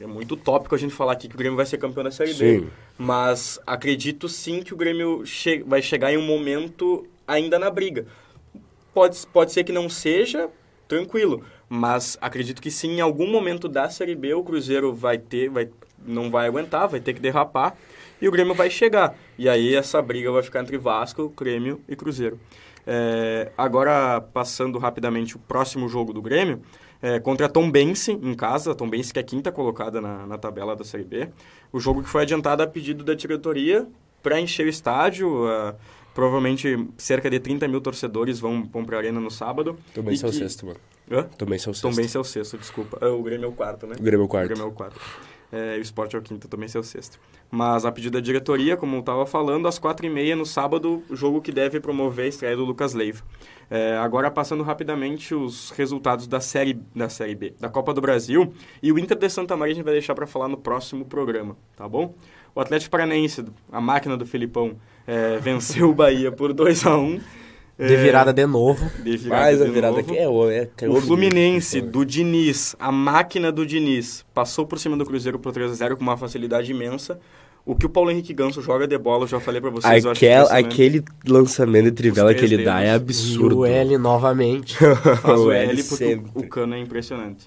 é 0.00 0.06
muito 0.06 0.36
tópico 0.36 0.74
a 0.74 0.78
gente 0.78 0.94
falar 0.94 1.12
aqui 1.12 1.28
que 1.28 1.34
o 1.34 1.38
Grêmio 1.38 1.56
vai 1.56 1.66
ser 1.66 1.76
campeão 1.76 2.04
da 2.04 2.10
Série 2.10 2.32
sim. 2.32 2.60
B. 2.60 2.66
Mas 2.96 3.58
acredito 3.66 4.28
sim 4.28 4.62
que 4.62 4.72
o 4.72 4.76
Grêmio 4.76 5.26
che 5.26 5.62
vai 5.66 5.82
chegar 5.82 6.12
em 6.12 6.16
um 6.16 6.22
momento 6.22 7.04
ainda 7.26 7.58
na 7.58 7.68
briga. 7.68 8.06
Pode, 8.94 9.18
pode 9.32 9.52
ser 9.52 9.64
que 9.64 9.72
não 9.72 9.88
seja, 9.88 10.48
tranquilo. 10.86 11.42
Mas 11.68 12.16
acredito 12.20 12.62
que 12.62 12.70
sim, 12.70 12.92
em 12.96 13.00
algum 13.00 13.26
momento 13.30 13.68
da 13.68 13.90
Série 13.90 14.14
B 14.14 14.34
o 14.34 14.42
Cruzeiro 14.42 14.94
vai 14.94 15.18
ter, 15.18 15.50
vai, 15.50 15.68
não 16.06 16.30
vai 16.30 16.46
aguentar, 16.46 16.88
vai 16.88 17.00
ter 17.00 17.12
que 17.12 17.20
derrapar 17.20 17.76
e 18.20 18.28
o 18.28 18.32
Grêmio 18.32 18.54
vai 18.54 18.70
chegar. 18.70 19.14
E 19.38 19.48
aí 19.48 19.74
essa 19.74 20.00
briga 20.02 20.30
vai 20.30 20.42
ficar 20.42 20.60
entre 20.60 20.76
Vasco, 20.76 21.32
Grêmio 21.36 21.80
e 21.88 21.94
Cruzeiro. 21.94 22.38
É, 22.86 23.52
agora, 23.56 24.20
passando 24.20 24.78
rapidamente 24.78 25.36
o 25.36 25.38
próximo 25.38 25.88
jogo 25.88 26.12
do 26.12 26.22
Grêmio, 26.22 26.62
é, 27.00 27.20
contra 27.20 27.46
a 27.46 27.48
Tombense, 27.48 28.12
em 28.12 28.34
casa, 28.34 28.72
a 28.72 28.74
Tombense 28.74 29.12
que 29.12 29.18
é 29.18 29.22
a 29.22 29.24
quinta 29.24 29.52
colocada 29.52 30.00
na, 30.00 30.26
na 30.26 30.38
tabela 30.38 30.74
da 30.74 30.84
Série 30.84 31.04
B. 31.04 31.28
O 31.72 31.78
jogo 31.78 32.02
que 32.02 32.08
foi 32.08 32.22
adiantado 32.22 32.62
a 32.62 32.66
pedido 32.66 33.04
da 33.04 33.14
diretoria 33.14 33.86
para 34.22 34.40
encher 34.40 34.66
o 34.66 34.68
estádio. 34.68 35.44
Uh, 35.44 35.74
provavelmente 36.18 36.88
cerca 36.96 37.30
de 37.30 37.38
30 37.38 37.68
mil 37.68 37.80
torcedores 37.80 38.40
vão, 38.40 38.64
vão 38.64 38.84
para 38.84 38.96
a 38.96 38.98
arena 38.98 39.20
no 39.20 39.30
sábado. 39.30 39.78
Tombense 39.94 40.24
é 40.24 40.28
o 40.28 40.32
sexto, 40.32 40.66
mano. 40.66 40.80
Hã? 41.08 41.22
Tombense 41.38 41.68
é 41.68 41.70
o 41.70 41.74
sexto. 41.74 41.88
Tombense 41.88 42.16
é 42.16 42.20
o 42.20 42.24
sexto, 42.24 42.58
desculpa. 42.58 42.98
Ah, 43.00 43.10
o 43.10 43.22
Grêmio 43.22 43.44
é 43.44 43.48
o 43.48 43.52
quarto, 43.52 43.86
né? 43.86 43.94
O 43.96 44.02
Grêmio 44.02 44.22
é 44.22 44.26
o 44.26 44.28
quarto. 44.28 44.46
O 44.46 44.48
Grêmio 44.48 44.64
é 44.64 44.68
o 44.68 44.72
quarto. 44.72 45.00
É, 45.50 45.76
o 45.78 45.80
esporte 45.80 46.14
é 46.14 46.18
o 46.18 46.22
quinto, 46.22 46.46
também 46.46 46.68
é 46.72 46.78
o 46.78 46.82
sexto. 46.82 47.18
Mas 47.50 47.84
a 47.86 47.92
pedido 47.92 48.14
da 48.14 48.20
diretoria, 48.20 48.76
como 48.76 48.96
eu 48.96 49.00
estava 49.00 49.24
falando, 49.24 49.66
às 49.66 49.78
quatro 49.78 50.04
e 50.04 50.10
meia 50.10 50.36
no 50.36 50.44
sábado, 50.44 51.02
o 51.08 51.16
jogo 51.16 51.40
que 51.40 51.50
deve 51.50 51.80
promover 51.80 52.26
a 52.26 52.28
estreia 52.28 52.56
do 52.56 52.64
Lucas 52.64 52.92
Leiva. 52.92 53.24
É, 53.70 53.96
agora 53.96 54.30
passando 54.30 54.62
rapidamente 54.62 55.34
os 55.34 55.70
resultados 55.70 56.26
da 56.26 56.40
série, 56.40 56.78
da 56.94 57.08
série 57.08 57.34
B, 57.34 57.54
da 57.58 57.68
Copa 57.68 57.94
do 57.94 58.00
Brasil. 58.00 58.52
E 58.82 58.92
o 58.92 58.98
Inter 58.98 59.16
de 59.16 59.28
Santa 59.28 59.56
Maria 59.56 59.72
a 59.72 59.76
gente 59.76 59.84
vai 59.84 59.94
deixar 59.94 60.14
para 60.14 60.26
falar 60.26 60.48
no 60.48 60.56
próximo 60.56 61.04
programa, 61.04 61.56
tá 61.76 61.88
bom? 61.88 62.14
O 62.54 62.60
Atlético 62.60 62.90
Paranaense, 62.90 63.44
a 63.70 63.80
máquina 63.80 64.16
do 64.16 64.26
Filipão, 64.26 64.76
é, 65.06 65.36
venceu 65.40 65.90
o 65.90 65.94
Bahia 65.94 66.30
por 66.30 66.52
2 66.52 66.86
a 66.86 66.96
1 66.96 67.02
um. 67.02 67.20
De 67.78 67.96
virada 67.96 68.32
de 68.32 68.44
novo. 68.46 68.90
De 69.02 69.16
virada 69.16 69.42
Mais 69.42 69.58
de 69.58 69.64
a 69.64 69.70
virada 69.70 69.96
novo. 69.96 70.10
aqui 70.10 70.18
é 70.18 70.28
o. 70.28 70.50
É, 70.50 70.68
o 70.88 71.00
Fluminense, 71.00 71.80
do 71.80 72.04
Diniz, 72.04 72.74
a 72.78 72.90
máquina 72.90 73.52
do 73.52 73.64
Diniz, 73.64 74.24
passou 74.34 74.66
por 74.66 74.78
cima 74.78 74.96
do 74.96 75.06
Cruzeiro 75.06 75.38
por 75.38 75.52
3x0 75.52 75.94
com 75.96 76.02
uma 76.02 76.16
facilidade 76.16 76.72
imensa. 76.72 77.20
O 77.64 77.76
que 77.76 77.84
o 77.84 77.88
Paulo 77.88 78.10
Henrique 78.10 78.32
Ganso 78.32 78.62
joga 78.62 78.86
de 78.86 78.96
bola, 78.96 79.24
eu 79.24 79.28
já 79.28 79.38
falei 79.38 79.60
pra 79.60 79.68
vocês. 79.70 80.06
Aquel, 80.06 80.46
aquele 80.50 81.04
lançamento 81.26 81.84
de 81.84 81.92
trivela 81.92 82.32
que 82.34 82.40
ele 82.44 82.56
dedos. 82.56 82.64
dá 82.64 82.80
é 82.80 82.92
absurdo. 82.92 83.54
E 83.54 83.58
o 83.58 83.66
L 83.66 83.98
novamente. 83.98 84.74
Faz 84.76 85.38
o 85.38 85.52
L 85.52 85.82
porque 85.84 85.96
sempre. 85.96 86.30
o 86.34 86.48
cano 86.48 86.74
é 86.74 86.78
impressionante. 86.78 87.46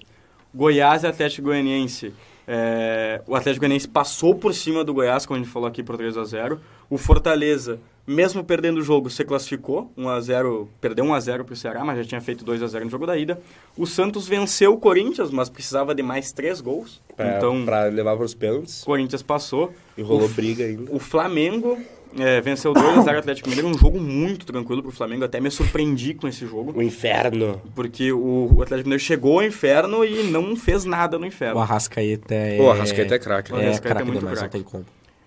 Goiás 0.54 1.02
e 1.02 1.06
Atlético 1.06 1.48
Goianiense. 1.48 2.12
É, 2.46 3.22
o 3.26 3.36
Atlético 3.36 3.60
Goianiense 3.60 3.88
passou 3.88 4.34
por 4.34 4.52
cima 4.52 4.84
do 4.84 4.92
Goiás, 4.92 5.24
como 5.24 5.38
a 5.38 5.42
gente 5.42 5.52
falou 5.52 5.68
aqui, 5.68 5.82
por 5.82 5.96
3 5.96 6.16
a 6.16 6.24
0 6.24 6.60
O 6.90 6.98
Fortaleza 6.98 7.78
mesmo 8.06 8.42
perdendo 8.42 8.78
o 8.78 8.82
jogo, 8.82 9.08
se 9.08 9.24
classificou, 9.24 9.92
1 9.96 10.08
a 10.08 10.20
0 10.20 10.68
perdeu 10.80 11.04
1 11.04 11.14
a 11.14 11.20
0 11.20 11.44
para 11.44 11.52
o 11.52 11.56
Ceará, 11.56 11.84
mas 11.84 11.98
já 11.98 12.04
tinha 12.04 12.20
feito 12.20 12.44
2 12.44 12.62
a 12.62 12.66
0 12.66 12.84
no 12.84 12.90
jogo 12.90 13.06
da 13.06 13.16
ida. 13.16 13.40
O 13.76 13.86
Santos 13.86 14.26
venceu 14.26 14.74
o 14.74 14.78
Corinthians, 14.78 15.30
mas 15.30 15.48
precisava 15.48 15.94
de 15.94 16.02
mais 16.02 16.32
três 16.32 16.60
gols. 16.60 17.00
Pra, 17.16 17.36
então, 17.36 17.64
para 17.64 17.84
levar 17.84 18.16
para 18.16 18.24
os 18.24 18.34
pênaltis. 18.34 18.82
O 18.82 18.86
Corinthians 18.86 19.22
passou. 19.22 19.72
E 19.96 20.02
rolou 20.02 20.26
o, 20.26 20.28
briga 20.28 20.64
ainda. 20.64 20.90
O 20.92 20.98
Flamengo 20.98 21.78
é, 22.18 22.40
venceu 22.40 22.72
2 22.72 22.98
a 22.98 23.02
0 23.02 23.18
Atlético 23.18 23.48
Mineiro, 23.48 23.68
um 23.68 23.78
jogo 23.78 24.00
muito 24.00 24.44
tranquilo 24.46 24.82
para 24.82 24.88
o 24.90 24.92
Flamengo, 24.92 25.24
até 25.24 25.40
me 25.40 25.50
surpreendi 25.50 26.14
com 26.14 26.28
esse 26.28 26.46
jogo. 26.46 26.72
O 26.76 26.82
inferno. 26.82 27.60
Porque 27.74 28.12
o, 28.12 28.50
o 28.54 28.62
Atlético 28.62 28.88
Mineiro 28.88 29.02
chegou 29.02 29.40
ao 29.40 29.46
inferno 29.46 30.04
e 30.04 30.24
não 30.24 30.54
fez 30.56 30.84
nada 30.84 31.18
no 31.18 31.26
inferno. 31.26 31.58
O 31.58 31.62
Arrascaeta 31.62 32.34
é... 32.34 32.60
O 32.60 32.70
Arrascaeta 32.70 33.14
é 33.14 33.18
craque. 33.18 33.52
Né? 33.52 33.58
O 33.58 33.60
É, 33.60 33.64
Arrascaeta 33.66 33.88
é 33.88 33.92
craque 33.92 34.06
muito 34.06 34.18
demais, 34.20 34.38
craque. 34.38 34.56
não 34.56 34.62
tem 34.64 34.70
como. 34.72 34.84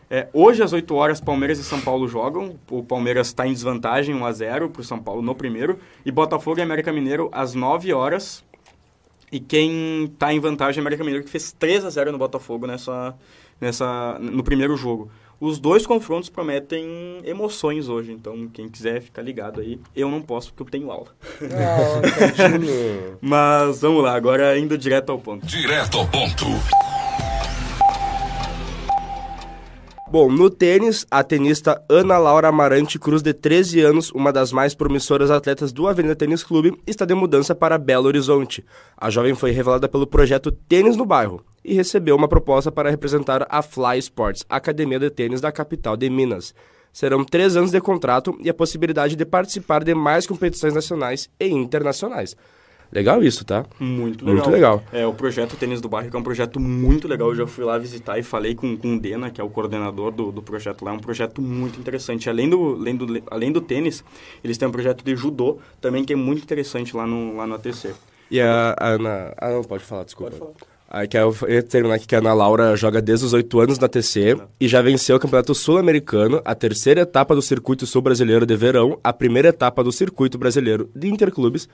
É, 0.10 0.28
hoje, 0.32 0.62
às 0.62 0.72
8 0.72 0.94
horas, 0.94 1.20
Palmeiras 1.20 1.58
e 1.58 1.64
São 1.64 1.82
Paulo 1.82 2.08
jogam. 2.08 2.56
O 2.70 2.84
Palmeiras 2.84 3.28
está 3.28 3.48
em 3.48 3.54
desvantagem, 3.54 4.16
1x0 4.16 4.70
para 4.70 4.82
o 4.82 4.84
São 4.84 5.00
Paulo 5.00 5.22
no 5.22 5.34
primeiro. 5.34 5.80
E 6.06 6.12
Botafogo 6.12 6.60
e 6.60 6.62
América 6.62 6.94
Mineiro 6.94 7.28
às 7.32 7.56
9 7.56 7.92
horas. 7.92 8.44
E 9.32 9.40
quem 9.40 10.06
está 10.06 10.32
em 10.32 10.40
vantagem 10.40 10.78
é 10.80 10.82
o 10.82 10.84
América 10.84 11.04
Mineiro, 11.04 11.26
que 11.26 11.32
fez 11.32 11.52
3 11.52 11.84
a 11.86 11.90
0 11.90 12.12
no 12.12 12.18
Botafogo 12.20 12.68
nessa, 12.68 13.16
nessa, 13.60 14.18
no 14.20 14.44
primeiro 14.44 14.78
jogo. 14.78 15.10
Os 15.40 15.60
dois 15.60 15.86
confrontos 15.86 16.30
prometem 16.30 17.20
emoções 17.24 17.90
hoje, 17.90 18.12
então 18.12 18.48
quem 18.48 18.70
quiser 18.70 19.02
ficar 19.02 19.22
ligado 19.22 19.60
aí. 19.60 19.80
Eu 19.96 20.10
não 20.10 20.22
posso 20.22 20.54
porque 20.54 20.64
eu 20.64 20.80
tenho 20.80 20.92
aula. 20.92 21.08
Ah, 21.42 22.02
Mas 23.22 23.82
vamos 23.82 24.04
lá, 24.04 24.16
agora 24.16 24.58
indo 24.58 24.78
direto 24.78 25.12
ao 25.12 25.20
ponto. 25.20 25.46
Direto 25.46 25.98
ao 25.98 26.08
ponto. 26.08 26.46
Bom, 30.16 30.32
no 30.32 30.50
tênis, 30.50 31.06
a 31.12 31.22
tenista 31.22 31.84
Ana 31.90 32.18
Laura 32.18 32.48
Amarante 32.48 32.98
Cruz, 32.98 33.22
de 33.22 33.34
13 33.34 33.82
anos, 33.82 34.12
uma 34.12 34.32
das 34.32 34.54
mais 34.54 34.74
promissoras 34.74 35.30
atletas 35.30 35.74
do 35.74 35.90
Avenida 35.90 36.16
Tênis 36.16 36.42
Clube, 36.42 36.74
está 36.88 37.04
de 37.04 37.14
mudança 37.14 37.54
para 37.54 37.78
Belo 37.78 38.08
Horizonte. 38.08 38.64
A 38.96 39.10
jovem 39.10 39.36
foi 39.36 39.52
revelada 39.52 39.90
pelo 39.90 40.08
projeto 40.08 40.54
Tênis 40.54 40.96
no 40.96 41.06
Bairro 41.06 41.44
e 41.66 41.74
recebeu 41.74 42.16
uma 42.16 42.30
proposta 42.30 42.72
para 42.72 42.90
representar 42.90 43.46
a 43.50 43.62
Fly 43.62 44.00
Sports, 44.00 44.46
academia 44.48 45.00
de 45.00 45.10
tênis 45.10 45.42
da 45.42 45.52
capital 45.52 45.98
de 45.98 46.10
Minas. 46.10 46.56
Serão 46.94 47.26
três 47.26 47.58
anos 47.58 47.72
de 47.72 47.82
contrato 47.82 48.38
e 48.40 48.50
a 48.50 48.54
possibilidade 48.54 49.18
de 49.18 49.26
participar 49.26 49.84
de 49.84 49.94
mais 49.94 50.26
competições 50.26 50.74
nacionais 50.74 51.30
e 51.38 51.50
internacionais. 51.50 52.38
Legal 52.96 53.22
isso, 53.22 53.44
tá? 53.44 53.66
Muito 53.78 54.24
legal. 54.24 54.36
Muito 54.36 54.50
legal. 54.50 54.84
É, 54.94 55.06
o 55.06 55.14
projeto 55.14 55.58
Tênis 55.58 55.82
do 55.82 55.90
Bairro 55.90 56.10
que 56.10 56.16
é 56.16 56.20
um 56.20 56.24
projeto 56.24 56.62
muito 56.62 57.10
legal. 57.10 57.28
Eu 57.28 57.36
já 57.36 57.46
fui 57.46 57.66
lá 57.66 57.78
visitar 57.78 58.18
e 58.18 58.24
falei 58.24 58.56
com, 58.56 58.78
com 58.78 58.96
o 58.96 59.00
Dena, 59.00 59.30
que 59.30 59.42
é 59.42 59.44
o 59.44 59.50
coordenador 59.50 60.12
do, 60.12 60.32
do 60.32 60.42
projeto 60.42 60.86
lá. 60.86 60.92
É 60.92 60.94
um 60.94 61.00
projeto 61.00 61.42
muito 61.42 61.78
interessante. 61.78 62.30
Além 62.30 62.50
do, 62.50 62.76
além, 62.76 62.96
do, 62.96 63.24
além 63.30 63.52
do 63.52 63.60
tênis, 63.60 64.02
eles 64.42 64.58
têm 64.58 64.66
um 64.66 64.72
projeto 64.72 65.04
de 65.04 65.14
judô 65.14 65.58
também 65.82 66.06
que 66.06 66.14
é 66.14 66.16
muito 66.16 66.42
interessante 66.42 66.96
lá 66.96 67.06
no, 67.06 67.36
lá 67.36 67.46
no 67.46 67.56
ATC. 67.56 67.94
E 68.32 68.40
a 68.40 68.74
Ana... 68.80 69.34
Ah, 69.38 69.50
não, 69.50 69.64
pode 69.66 69.84
falar, 69.84 70.06
desculpa. 70.06 70.32
Pode 70.32 70.40
falar. 70.58 70.76
Aí 70.90 71.10
que 71.10 71.18
eu 71.18 71.36
ia 71.50 71.62
terminar 71.62 71.96
aqui 71.96 72.08
que 72.08 72.16
a 72.16 72.20
Ana 72.20 72.34
Laura 72.34 72.78
joga 72.78 73.02
desde 73.02 73.26
os 73.26 73.34
8 73.34 73.60
anos 73.60 73.78
na 73.78 73.90
TC 73.90 74.38
e 74.58 74.70
já 74.70 74.82
venceu 74.82 75.18
o 75.18 75.20
Campeonato 75.20 75.54
Sul-Americano, 75.54 76.42
a 76.46 76.56
terceira 76.56 77.02
etapa 77.02 77.36
do 77.36 77.42
Circuito 77.42 77.86
Sul 77.86 78.02
Brasileiro 78.02 78.46
de 78.46 78.56
Verão, 78.56 78.98
a 79.04 79.12
primeira 79.12 79.50
etapa 79.50 79.84
do 79.84 79.92
Circuito 79.92 80.38
Brasileiro 80.38 80.90
de 80.96 81.10
Interclubes 81.10 81.68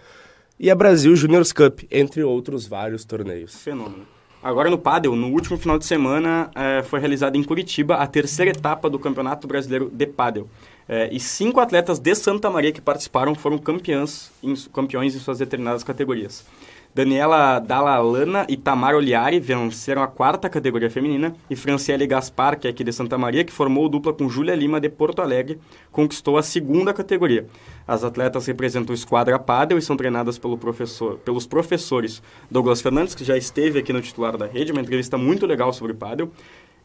e 0.62 0.70
a 0.70 0.76
Brasil 0.76 1.16
Juniors 1.16 1.52
Cup, 1.52 1.80
entre 1.90 2.24
outros 2.24 2.68
vários 2.68 3.04
torneios. 3.04 3.56
Fenômeno. 3.56 4.06
Agora 4.44 4.70
no 4.70 4.78
Padel, 4.78 5.16
no 5.16 5.30
último 5.30 5.58
final 5.58 5.80
de 5.80 5.86
semana, 5.86 6.52
é, 6.54 6.84
foi 6.84 7.00
realizada 7.00 7.36
em 7.36 7.44
Curitiba 7.44 7.96
a 7.96 8.06
terceira 8.06 8.52
etapa 8.52 8.88
do 8.88 9.00
Campeonato 9.00 9.48
Brasileiro 9.48 9.90
de 9.92 10.06
Padel. 10.06 10.48
É, 10.88 11.10
e 11.12 11.20
cinco 11.20 11.60
atletas 11.60 11.98
de 11.98 12.14
Santa 12.14 12.48
Maria 12.48 12.72
que 12.72 12.80
participaram 12.80 13.34
foram 13.34 13.58
campeãs 13.58 14.32
em, 14.44 14.54
campeões 14.72 15.16
em 15.16 15.20
suas 15.20 15.40
determinadas 15.40 15.84
categorias. 15.84 16.46
Daniela 16.94 17.60
Dalalana 17.60 18.46
e 18.50 18.58
Tamara 18.58 18.98
Oliari 18.98 19.40
venceram 19.40 20.04
a 20.04 20.08
quarta 20.08 20.50
categoria 20.50 20.90
feminina 20.90 21.34
e 21.50 21.56
Franciele 21.56 22.06
Gaspar, 22.06 22.60
que 22.60 22.68
é 22.68 22.70
aqui 22.70 22.84
de 22.84 22.92
Santa 22.92 23.18
Maria, 23.18 23.46
que 23.46 23.52
formou 23.54 23.88
dupla 23.88 24.14
com 24.14 24.28
Júlia 24.28 24.54
Lima 24.54 24.80
de 24.80 24.90
Porto 24.90 25.22
Alegre, 25.22 25.58
conquistou 25.90 26.38
a 26.38 26.44
segunda 26.44 26.94
categoria. 26.94 27.48
As 27.88 28.04
atletas 28.04 28.46
representam 28.46 28.92
o 28.92 28.96
Esquadra 28.96 29.40
Padel 29.40 29.78
e 29.78 29.82
são 29.82 29.96
treinadas 29.96 30.38
pelo 30.38 30.58
professor, 30.58 31.18
pelos 31.20 31.48
professores 31.48 32.22
Douglas 32.50 32.82
Fernandes, 32.82 33.16
que 33.16 33.24
já 33.24 33.38
esteve 33.38 33.80
aqui 33.80 33.94
no 33.94 34.02
titular 34.02 34.36
da 34.36 34.46
rede, 34.46 34.74
uma 34.74 34.82
entrevista 34.82 35.18
muito 35.18 35.46
legal 35.46 35.72
sobre 35.72 35.94
Padel, 35.94 36.30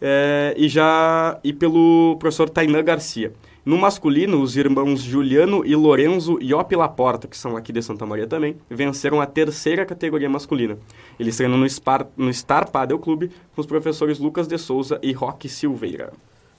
é, 0.01 0.55
e, 0.57 0.69
já, 0.69 1.39
e 1.43 1.53
pelo 1.53 2.17
professor 2.19 2.49
Tainan 2.49 2.85
Garcia. 2.85 3.33
No 3.65 3.77
masculino, 3.77 4.41
os 4.41 4.57
irmãos 4.57 5.01
Juliano 5.01 5.67
e 5.67 5.75
Lorenzo 5.75 6.39
Iop 6.41 6.77
Laporta, 6.77 7.27
que 7.27 7.37
são 7.37 7.57
aqui 7.57 7.73
de 7.73 7.83
Santa 7.83 8.07
Maria 8.07 8.27
também, 8.27 8.57
venceram 8.71 9.21
a 9.21 9.27
terceira 9.27 9.85
categoria 9.85 10.31
masculina. 10.31 10.79
Eles 11.19 11.37
treinam 11.37 11.59
no, 11.59 11.67
Spar, 11.67 12.07
no 12.17 12.33
Star 12.33 12.71
Padel 12.71 12.99
Clube 13.01 13.33
com 13.55 13.61
os 13.61 13.67
professores 13.67 14.21
Lucas 14.21 14.47
de 14.47 14.57
Souza 14.57 15.01
e 15.03 15.13
Roque 15.13 15.49
Silveira. 15.49 16.13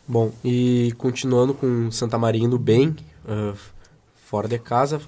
Bom, 0.05 0.33
e 0.43 0.93
continuando 0.97 1.53
com 1.53 1.89
Santa 1.91 2.17
Maria 2.17 2.43
indo 2.43 2.59
bem, 2.59 2.93
uh, 3.25 3.57
fora 4.15 4.49
de 4.49 4.59
casa, 4.59 5.01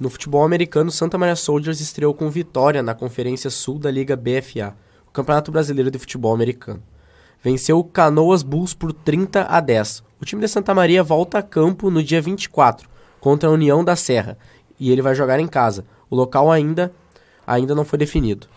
no 0.00 0.10
futebol 0.10 0.44
americano, 0.44 0.90
Santa 0.90 1.16
Maria 1.16 1.36
Soldiers 1.36 1.80
estreou 1.80 2.12
com 2.12 2.28
vitória 2.28 2.82
na 2.82 2.94
Conferência 2.94 3.50
Sul 3.50 3.78
da 3.78 3.90
Liga 3.90 4.16
BFA, 4.16 4.74
o 5.06 5.12
Campeonato 5.12 5.52
Brasileiro 5.52 5.92
de 5.92 5.98
Futebol 5.98 6.34
Americano. 6.34 6.82
Venceu 7.42 7.78
o 7.78 7.84
Canoas 7.84 8.42
Bulls 8.42 8.74
por 8.74 8.92
30 8.92 9.42
a 9.42 9.60
10. 9.60 10.02
O 10.20 10.24
time 10.24 10.40
de 10.40 10.48
Santa 10.48 10.74
Maria 10.74 11.02
volta 11.02 11.38
a 11.38 11.42
campo 11.42 11.90
no 11.90 12.02
dia 12.02 12.20
24 12.20 12.88
contra 13.20 13.48
a 13.48 13.52
União 13.52 13.84
da 13.84 13.96
Serra 13.96 14.36
e 14.78 14.90
ele 14.90 15.02
vai 15.02 15.14
jogar 15.14 15.38
em 15.40 15.46
casa. 15.46 15.84
O 16.08 16.16
local 16.16 16.50
ainda 16.50 16.92
ainda 17.46 17.74
não 17.74 17.84
foi 17.84 17.98
definido. 17.98 18.48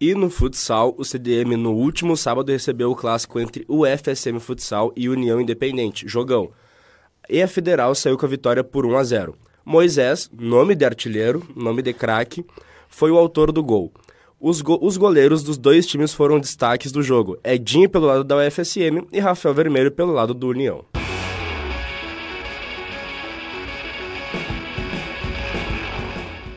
E 0.00 0.14
no 0.14 0.30
futsal, 0.30 0.94
o 0.96 1.04
CDM 1.04 1.56
no 1.56 1.72
último 1.72 2.16
sábado 2.16 2.50
recebeu 2.50 2.90
o 2.90 2.96
clássico 2.96 3.38
entre 3.38 3.66
o 3.68 3.84
FSM 3.84 4.40
Futsal 4.40 4.92
e 4.96 5.10
União 5.10 5.38
Independente, 5.38 6.08
jogão. 6.08 6.50
E 7.28 7.42
a 7.42 7.46
Federal 7.46 7.94
saiu 7.94 8.16
com 8.16 8.24
a 8.24 8.28
vitória 8.28 8.64
por 8.64 8.86
1 8.86 8.96
a 8.96 9.04
0. 9.04 9.36
Moisés, 9.62 10.30
nome 10.32 10.74
de 10.74 10.86
artilheiro, 10.86 11.46
nome 11.54 11.82
de 11.82 11.92
craque, 11.92 12.46
foi 12.88 13.10
o 13.10 13.18
autor 13.18 13.52
do 13.52 13.62
gol. 13.62 13.92
Os, 14.42 14.62
go 14.62 14.78
os 14.80 14.96
goleiros 14.96 15.42
dos 15.42 15.58
dois 15.58 15.86
times 15.86 16.14
foram 16.14 16.40
destaques 16.40 16.90
do 16.90 17.02
jogo: 17.02 17.38
Edinho 17.44 17.90
pelo 17.90 18.06
lado 18.06 18.24
da 18.24 18.38
UFSM 18.38 19.06
e 19.12 19.20
Rafael 19.20 19.54
Vermelho 19.54 19.90
pelo 19.90 20.12
lado 20.12 20.32
do 20.32 20.48
União. 20.48 20.82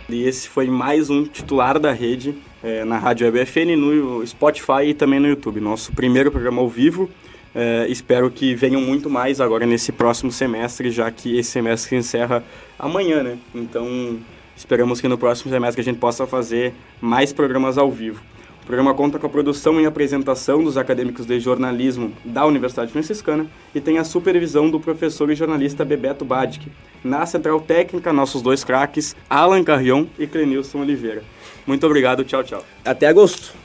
E 0.08 0.24
esse 0.24 0.48
foi 0.48 0.68
mais 0.68 1.10
um 1.10 1.26
titular 1.26 1.78
da 1.78 1.92
rede 1.92 2.38
é, 2.64 2.86
na 2.86 2.98
Rádio 2.98 3.28
WebFN, 3.28 3.76
no 3.76 4.26
Spotify 4.26 4.86
e 4.86 4.94
também 4.94 5.20
no 5.20 5.28
YouTube. 5.28 5.60
Nosso 5.60 5.92
primeiro 5.92 6.32
programa 6.32 6.62
ao 6.62 6.70
vivo. 6.70 7.10
É, 7.54 7.86
espero 7.90 8.32
que 8.32 8.56
venham 8.56 8.80
muito 8.80 9.10
mais 9.10 9.42
agora 9.42 9.66
nesse 9.66 9.92
próximo 9.92 10.32
semestre, 10.32 10.90
já 10.90 11.12
que 11.12 11.38
esse 11.38 11.52
semestre 11.52 11.98
encerra 11.98 12.44
amanhã, 12.80 13.24
né? 13.24 13.38
Então, 13.54 14.20
esperamos 14.56 15.02
que 15.02 15.08
no 15.08 15.18
próximo 15.18 15.52
semestre 15.52 15.82
a 15.82 15.84
gente 15.84 16.00
possa 16.00 16.26
fazer 16.26 16.74
mais 17.02 17.34
programas 17.34 17.78
ao 17.78 17.92
vivo. 17.92 18.22
O 18.64 18.66
programa 18.66 18.94
conta 18.94 19.20
com 19.20 19.28
a 19.28 19.30
produção 19.30 19.82
e 19.82 19.86
apresentação 19.86 20.64
dos 20.64 20.78
acadêmicos 20.78 21.26
de 21.26 21.38
jornalismo 21.38 22.14
da 22.24 22.46
Universidade 22.46 22.94
Franciscana 22.94 23.46
e 23.76 23.82
tem 23.82 23.98
a 23.98 24.06
supervisão 24.06 24.70
do 24.70 24.80
professor 24.80 25.30
e 25.30 25.36
jornalista 25.36 25.84
Bebeto 25.84 26.24
Badic. 26.24 26.72
Na 27.04 27.26
central 27.26 27.60
técnica, 27.60 28.14
nossos 28.14 28.42
dois 28.42 28.64
craques, 28.64 29.18
Alan 29.30 29.66
Carrion 29.66 30.06
e 30.18 30.26
Clenilson 30.26 30.80
Oliveira. 30.80 31.24
Muito 31.68 31.86
obrigado, 31.86 32.24
tchau, 32.24 32.42
tchau. 32.42 32.64
Até 32.86 33.08
agosto. 33.08 33.63